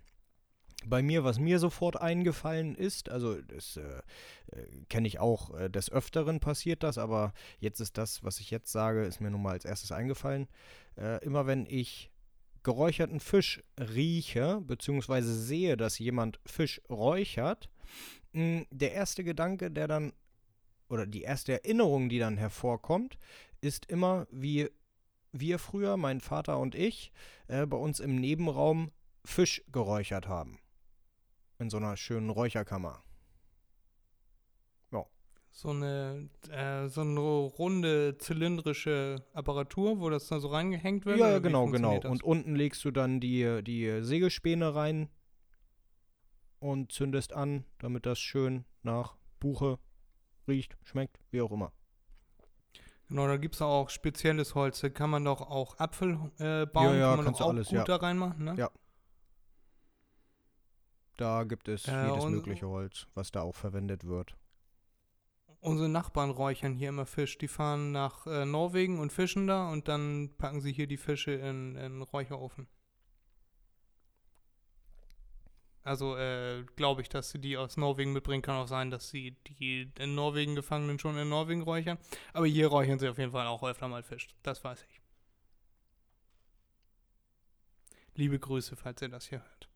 [0.85, 4.03] Bei mir, was mir sofort eingefallen ist, also das äh,
[4.53, 8.51] äh, kenne ich auch äh, des Öfteren passiert das, aber jetzt ist das, was ich
[8.51, 10.49] jetzt sage, ist mir nun mal als erstes eingefallen.
[10.97, 12.11] Äh, immer wenn ich
[12.63, 17.69] geräucherten Fisch rieche, beziehungsweise sehe, dass jemand Fisch räuchert,
[18.33, 20.13] mh, der erste Gedanke, der dann,
[20.89, 23.19] oder die erste Erinnerung, die dann hervorkommt,
[23.61, 24.69] ist immer, wie
[25.33, 27.13] wir früher, mein Vater und ich,
[27.49, 28.91] äh, bei uns im Nebenraum
[29.25, 30.59] Fisch geräuchert haben.
[31.59, 33.03] In so einer schönen Räucherkammer.
[35.59, 41.19] So eine, äh, so eine runde zylindrische Apparatur, wo das da so reingehängt wird?
[41.19, 41.99] Ja, ja, genau, genau.
[41.99, 42.09] das?
[42.09, 45.09] Und unten legst du dann die, die Sägespäne rein
[46.61, 49.81] und zündest an, damit das schön nach Buche
[50.49, 51.73] riecht, schmeckt, wie auch immer.
[53.09, 54.81] Genau, da gibt es auch spezielles Holz.
[54.81, 57.69] Da kann man doch auch Apfel äh, bauen, Ja, ja, kann man doch auch alles,
[57.69, 57.85] gut ja.
[57.85, 58.55] da reinmachen, ne?
[58.57, 58.71] Ja.
[61.17, 64.37] Da gibt es Äh, jedes mögliche Holz, was da auch verwendet wird.
[65.61, 67.39] Unsere Nachbarn räuchern hier immer Fisch.
[67.39, 71.33] Die fahren nach äh, Norwegen und fischen da und dann packen sie hier die Fische
[71.33, 72.69] in, in den Räucherofen.
[75.89, 78.43] Also äh, glaube ich, dass sie die aus Norwegen mitbringen.
[78.43, 81.97] Kann auch sein, dass sie die in Norwegen Gefangenen schon in Norwegen räuchern.
[82.35, 84.29] Aber hier räuchern sie auf jeden Fall auch öfter mal Fisch.
[84.43, 85.01] Das weiß ich.
[88.17, 89.69] Liebe Grüße, falls ihr das hier hört.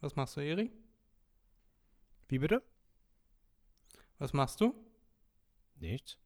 [0.00, 0.72] Was machst du, Erik?
[2.28, 2.62] Wie bitte?
[4.18, 4.74] Was machst du?
[5.76, 6.16] Nichts.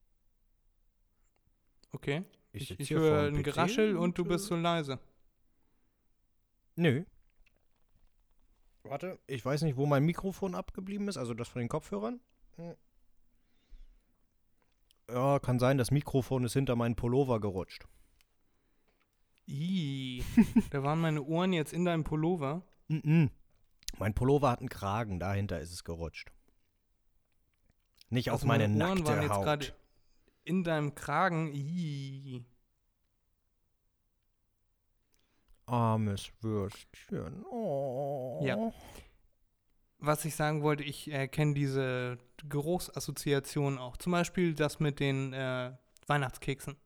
[1.91, 2.24] Okay.
[2.53, 5.01] Ich, ich hier höre ein PC Geraschel und du äh, bist so leise.
[6.77, 7.05] Nö.
[8.85, 12.20] Warte, ich weiß nicht, wo mein Mikrofon abgeblieben ist, also das von den Kopfhörern.
[12.57, 12.74] Hm.
[15.09, 17.87] Ja, kann sein, das Mikrofon ist hinter meinen Pullover gerutscht.
[19.47, 20.22] Ih,
[20.70, 22.62] da waren meine Ohren jetzt in deinem Pullover.
[22.89, 23.31] Mhm.
[23.99, 26.31] Mein Pullover hat einen Kragen, dahinter ist es gerutscht.
[28.11, 29.45] Nicht auf Also meine, Ohren nackte waren jetzt Haut.
[29.45, 29.74] gerade
[30.45, 31.53] in deinem Kragen.
[31.55, 32.45] Ih.
[35.67, 37.45] Armes Würstchen.
[37.47, 38.41] Oh.
[38.43, 38.73] Ja.
[39.99, 43.97] Was ich sagen wollte, ich äh, kenne diese Geruchsassoziation auch.
[43.97, 45.73] Zum Beispiel das mit den äh,
[46.07, 46.77] Weihnachtskeksen.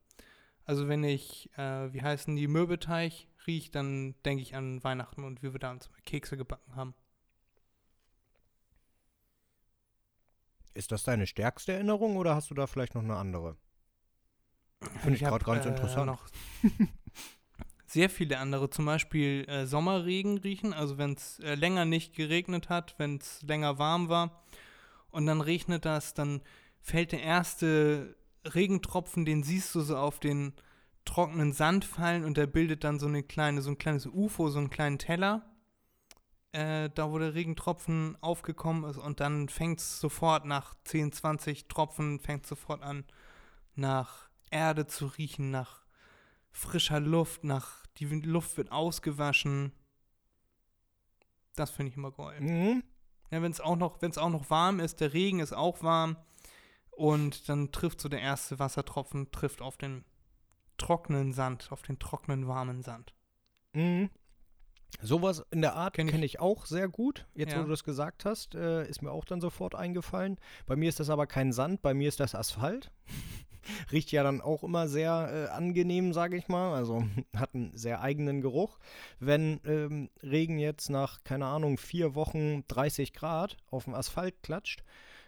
[0.65, 5.43] Also wenn ich, äh, wie heißen die, Mürbeteig rieche, dann denke ich an Weihnachten und
[5.43, 6.95] wie wir mal Kekse gebacken haben.
[10.73, 13.57] Ist das deine stärkste Erinnerung oder hast du da vielleicht noch eine andere?
[15.01, 16.07] Finde ich hab, gerade ganz äh, interessant.
[16.07, 16.29] Noch
[17.91, 22.69] sehr viele andere, zum Beispiel äh, Sommerregen riechen, also wenn es äh, länger nicht geregnet
[22.69, 24.45] hat, wenn es länger warm war
[25.11, 26.41] und dann regnet das, dann
[26.81, 28.15] fällt der erste
[28.45, 30.53] Regentropfen, den siehst du so auf den
[31.05, 34.61] trockenen Sand fallen und der bildet dann so eine kleine, so ein kleines UFO, so
[34.61, 35.43] einen kleinen Teller.
[36.53, 41.67] Äh, da wo der Regentropfen aufgekommen ist und dann fängt es sofort nach 10, 20
[41.67, 43.05] Tropfen, fängt sofort an
[43.75, 45.80] nach Erde zu riechen, nach
[46.51, 49.73] frischer Luft, nach die Luft wird ausgewaschen.
[51.55, 52.41] Das finde ich immer geil.
[52.41, 52.83] Mhm.
[53.31, 56.17] Ja, wenn es auch noch, auch noch warm ist, der Regen ist auch warm
[56.91, 60.05] und dann trifft so der erste Wassertropfen trifft auf den
[60.79, 63.15] trockenen Sand, auf den trockenen warmen Sand.
[63.73, 64.11] Mhm.
[65.03, 66.35] Sowas in der Art Kenn kenne ich.
[66.35, 67.27] ich auch sehr gut.
[67.35, 67.61] Jetzt, Ja.
[67.61, 70.39] wo du das gesagt hast, äh, ist mir auch dann sofort eingefallen.
[70.67, 72.91] Bei mir ist das aber kein Sand, bei mir ist das Asphalt.
[73.93, 76.75] Riecht ja dann auch immer sehr äh, angenehm, sage ich mal.
[76.75, 77.05] Also
[77.37, 78.79] hat einen sehr eigenen Geruch.
[79.21, 84.83] Wenn ähm, Regen jetzt nach, keine Ahnung, vier Wochen 30 Grad auf dem Asphalt klatscht,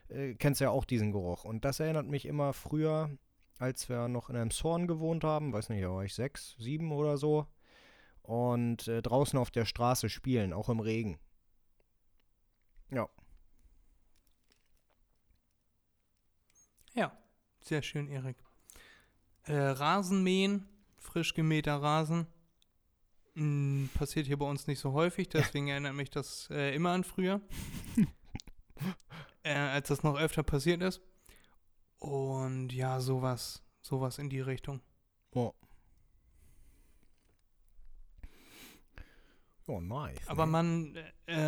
[0.09, 1.45] äh, kennst du ja auch diesen Geruch.
[1.45, 3.11] Und das erinnert mich immer früher,
[3.59, 6.91] als wir noch in einem Zorn gewohnt haben, weiß nicht, da war ich sechs, sieben
[6.93, 7.47] oder so
[8.23, 11.19] und äh, draußen auf der Straße spielen, auch im Regen.
[12.91, 13.09] Ja.
[16.95, 17.17] Ja,
[17.63, 18.37] sehr schön, Erik.
[19.45, 20.69] Äh, Rasenmähen,
[20.99, 22.27] frisch gemähter Rasen.
[23.35, 27.03] Hm, passiert hier bei uns nicht so häufig, deswegen erinnert mich das äh, immer an
[27.03, 27.41] früher.
[29.43, 31.01] äh, als das noch öfter passiert ist.
[31.99, 34.81] Und ja, sowas, sowas in die Richtung.
[35.35, 35.53] Oh.
[39.67, 40.19] Oh, nice.
[40.27, 41.03] Aber man, äh,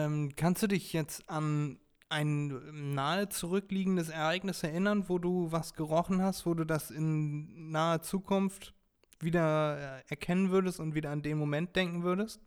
[0.05, 6.23] ähm, kannst du dich jetzt an ein nahe zurückliegendes Ereignis erinnern, wo du was gerochen
[6.23, 8.73] hast, wo du das in naher Zukunft
[9.21, 12.41] wieder äh, erkennen würdest und wieder an den Moment denken würdest?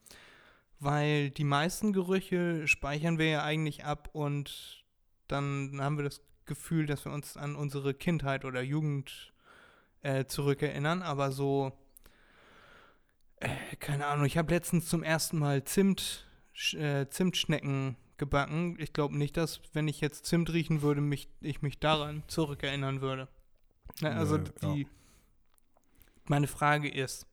[0.80, 4.86] Weil die meisten Gerüche speichern wir ja eigentlich ab und
[5.28, 9.34] dann haben wir das Gefühl, dass wir uns an unsere Kindheit oder Jugend
[10.01, 11.74] äh, zurückerinnern, aber so,
[13.39, 16.25] äh, keine Ahnung, ich habe letztens zum ersten Mal Zimt,
[16.73, 18.75] äh, Zimtschnecken gebacken.
[18.79, 23.01] Ich glaube nicht, dass, wenn ich jetzt Zimt riechen würde, mich, ich mich daran zurückerinnern
[23.01, 23.27] würde.
[24.01, 24.73] Na, also Nö, ja.
[24.73, 24.88] die,
[26.25, 27.27] meine Frage ist,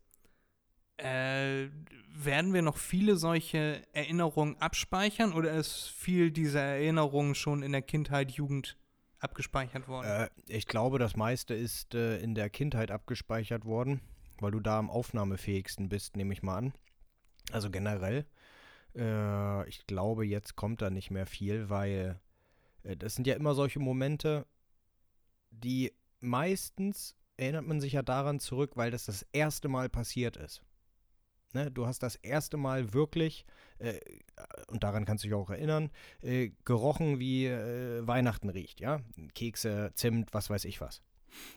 [0.98, 1.68] äh,
[2.16, 7.82] werden wir noch viele solche Erinnerungen abspeichern oder ist viel dieser Erinnerungen schon in der
[7.82, 8.76] Kindheit, Jugend
[9.18, 10.07] abgespeichert worden?
[10.07, 14.00] Äh, ich glaube, das meiste ist äh, in der Kindheit abgespeichert worden,
[14.41, 16.74] weil du da am aufnahmefähigsten bist, nehme ich mal an.
[17.53, 18.26] Also generell.
[18.97, 22.20] Äh, ich glaube, jetzt kommt da nicht mehr viel, weil
[22.82, 24.47] äh, das sind ja immer solche Momente,
[25.51, 30.62] die meistens erinnert man sich ja daran zurück, weil das das erste Mal passiert ist.
[31.53, 33.47] Ne, du hast das erste Mal wirklich,
[33.78, 34.01] äh,
[34.66, 39.01] und daran kannst du dich auch erinnern, äh, gerochen, wie äh, Weihnachten riecht, ja?
[39.35, 41.01] Kekse, Zimt, was weiß ich was.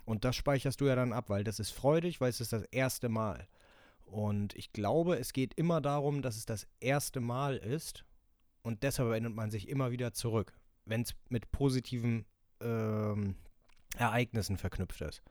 [0.05, 2.63] Und das speicherst du ja dann ab, weil das ist freudig, weil es ist das
[2.71, 3.47] erste Mal.
[4.05, 8.05] Und ich glaube, es geht immer darum, dass es das erste Mal ist
[8.67, 10.53] und deshalb erinnert man sich immer wieder zurück,
[10.86, 12.25] wenn es mit positiven
[12.61, 13.36] ähm,
[13.97, 15.21] Ereignissen verknüpft ist.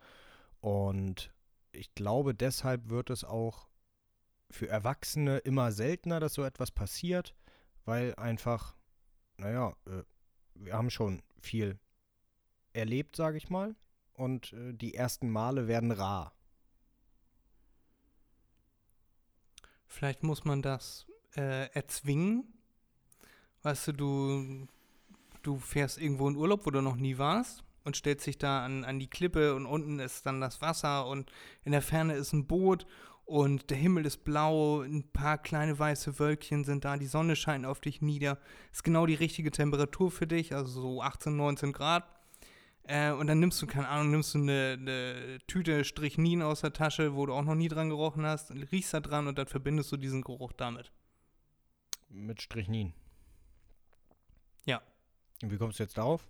[0.60, 1.32] Und
[1.72, 3.68] ich glaube, deshalb wird es auch
[4.50, 7.34] für Erwachsene immer seltener, dass so etwas passiert,
[7.84, 8.74] weil einfach,
[9.36, 10.02] naja, äh,
[10.54, 11.78] wir haben schon viel
[12.72, 13.74] erlebt, sage ich mal,
[14.16, 16.32] und äh, die ersten Male werden rar.
[19.86, 21.06] Vielleicht muss man das
[21.36, 22.44] äh, erzwingen.
[23.62, 24.66] Weißt du, du,
[25.42, 28.84] du fährst irgendwo in Urlaub, wo du noch nie warst und stellst dich da an,
[28.84, 31.30] an die Klippe und unten ist dann das Wasser und
[31.64, 32.86] in der Ferne ist ein Boot
[33.24, 37.66] und der Himmel ist blau, ein paar kleine weiße Wölkchen sind da, die Sonne scheint
[37.66, 38.38] auf dich nieder.
[38.72, 42.04] Ist genau die richtige Temperatur für dich, also so 18, 19 Grad.
[42.88, 46.72] Äh, und dann nimmst du, keine Ahnung, nimmst du eine, eine Tüte Strichnin aus der
[46.72, 49.48] Tasche, wo du auch noch nie dran gerochen hast, und riechst da dran und dann
[49.48, 50.92] verbindest du diesen Geruch damit.
[52.08, 52.92] Mit Strichnin.
[54.66, 54.80] Ja.
[55.42, 56.28] Und wie kommst du jetzt darauf?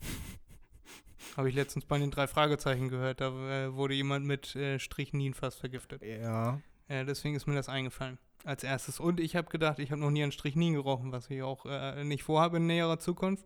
[1.36, 3.28] Habe ich letztens bei den drei Fragezeichen gehört, da
[3.66, 6.02] äh, wurde jemand mit äh, Strichnin fast vergiftet.
[6.02, 6.60] Ja.
[6.86, 8.18] Äh, deswegen ist mir das eingefallen.
[8.44, 9.00] Als erstes.
[9.00, 12.04] Und ich habe gedacht, ich habe noch nie an Strichnin gerochen, was ich auch äh,
[12.04, 13.44] nicht vorhabe in näherer Zukunft.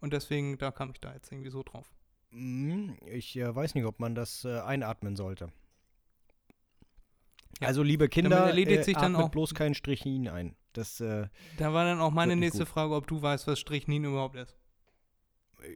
[0.00, 1.90] Und deswegen, da kam ich da jetzt irgendwie so drauf.
[2.30, 5.52] Hm, Ich äh, weiß nicht, ob man das äh, einatmen sollte.
[7.60, 7.68] Ja.
[7.68, 10.56] Also, liebe Kinder, erledigt äh, sich dann atmet auch- bloß kein Strichnin ein.
[10.72, 11.28] Das, äh,
[11.58, 12.64] Da war dann auch meine nächste.
[12.64, 14.56] Frage, ob du weißt, was Strichnin überhaupt ist.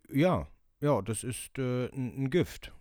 [0.09, 0.47] ja,
[0.81, 2.73] ja, das ist äh, ein, ein Gift.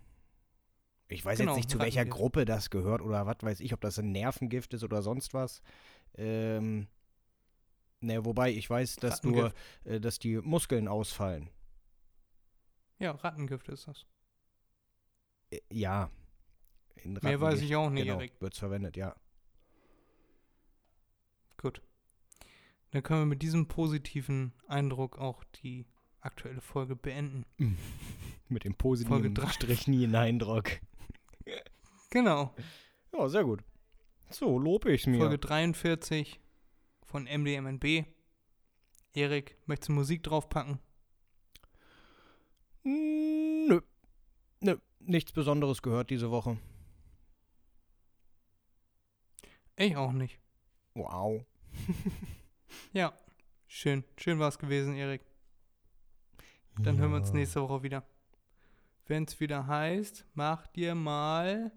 [1.08, 2.04] Ich weiß Genau, jetzt nicht, zu welcher.
[2.06, 5.60] Gruppe das gehört oder was weiß ich, ob das ein Nervengift ist oder sonst was.
[6.16, 6.86] Ähm,
[8.04, 9.56] ne, wobei ich weiß, dass Rattengift.
[9.84, 11.50] äh, dass die Muskeln ausfallen.
[12.98, 14.06] Ja, Rattengift ist das.
[15.50, 16.10] Äh, ja.
[16.96, 18.32] In Mehr weiß ich auch nicht, genau, Erik.
[18.40, 19.14] wird's verwendet, ja.
[21.58, 21.82] Gut.
[22.92, 25.86] Dann können wir mit diesem positiven Eindruck auch die
[26.20, 27.44] aktuelle Folge beenden.
[28.48, 29.48] Mit dem positiven drei.
[29.48, 30.70] Strichnin-Eindruck.
[32.10, 32.54] Genau.
[33.12, 33.62] Ja, sehr gut.
[34.30, 35.18] So, lob ich's mir.
[35.18, 36.40] Folge 43
[37.14, 38.06] von MDMNB.
[39.12, 40.80] Erik, möchtest du Musik draufpacken?
[42.82, 43.80] Mm, Nö.
[44.58, 46.58] Nö, nichts Besonderes gehört diese Woche.
[49.76, 50.40] Ich auch nicht.
[50.94, 51.44] Wow.
[52.92, 53.16] Ja.
[53.68, 54.02] Schön.
[54.16, 55.22] Schön war es gewesen, Erik.
[56.82, 57.34] Dann hören wir uns Ja.
[57.36, 58.04] nächste Woche wieder.
[59.06, 61.70] Wenn es wieder heißt, mach dir mal.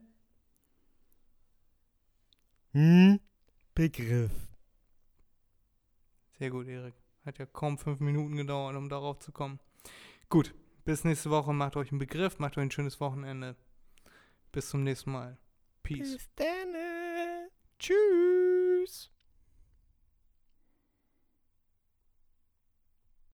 [2.72, 3.20] Hm?
[3.76, 4.47] Begriff.
[6.40, 6.94] Sehr gut, Erik.
[7.26, 9.60] Hat ja kaum fünf Minuten gedauert, um darauf zu kommen.
[10.30, 10.54] Gut,
[10.86, 11.54] bis nächste Woche.
[11.54, 13.56] Macht euch einen Begriff, macht euch ein schönes Wochenende.
[14.52, 15.38] Bis zum nächsten Mal.
[15.84, 16.14] Peace.
[16.14, 16.76] Bis dann.
[17.80, 19.12] Tschüss.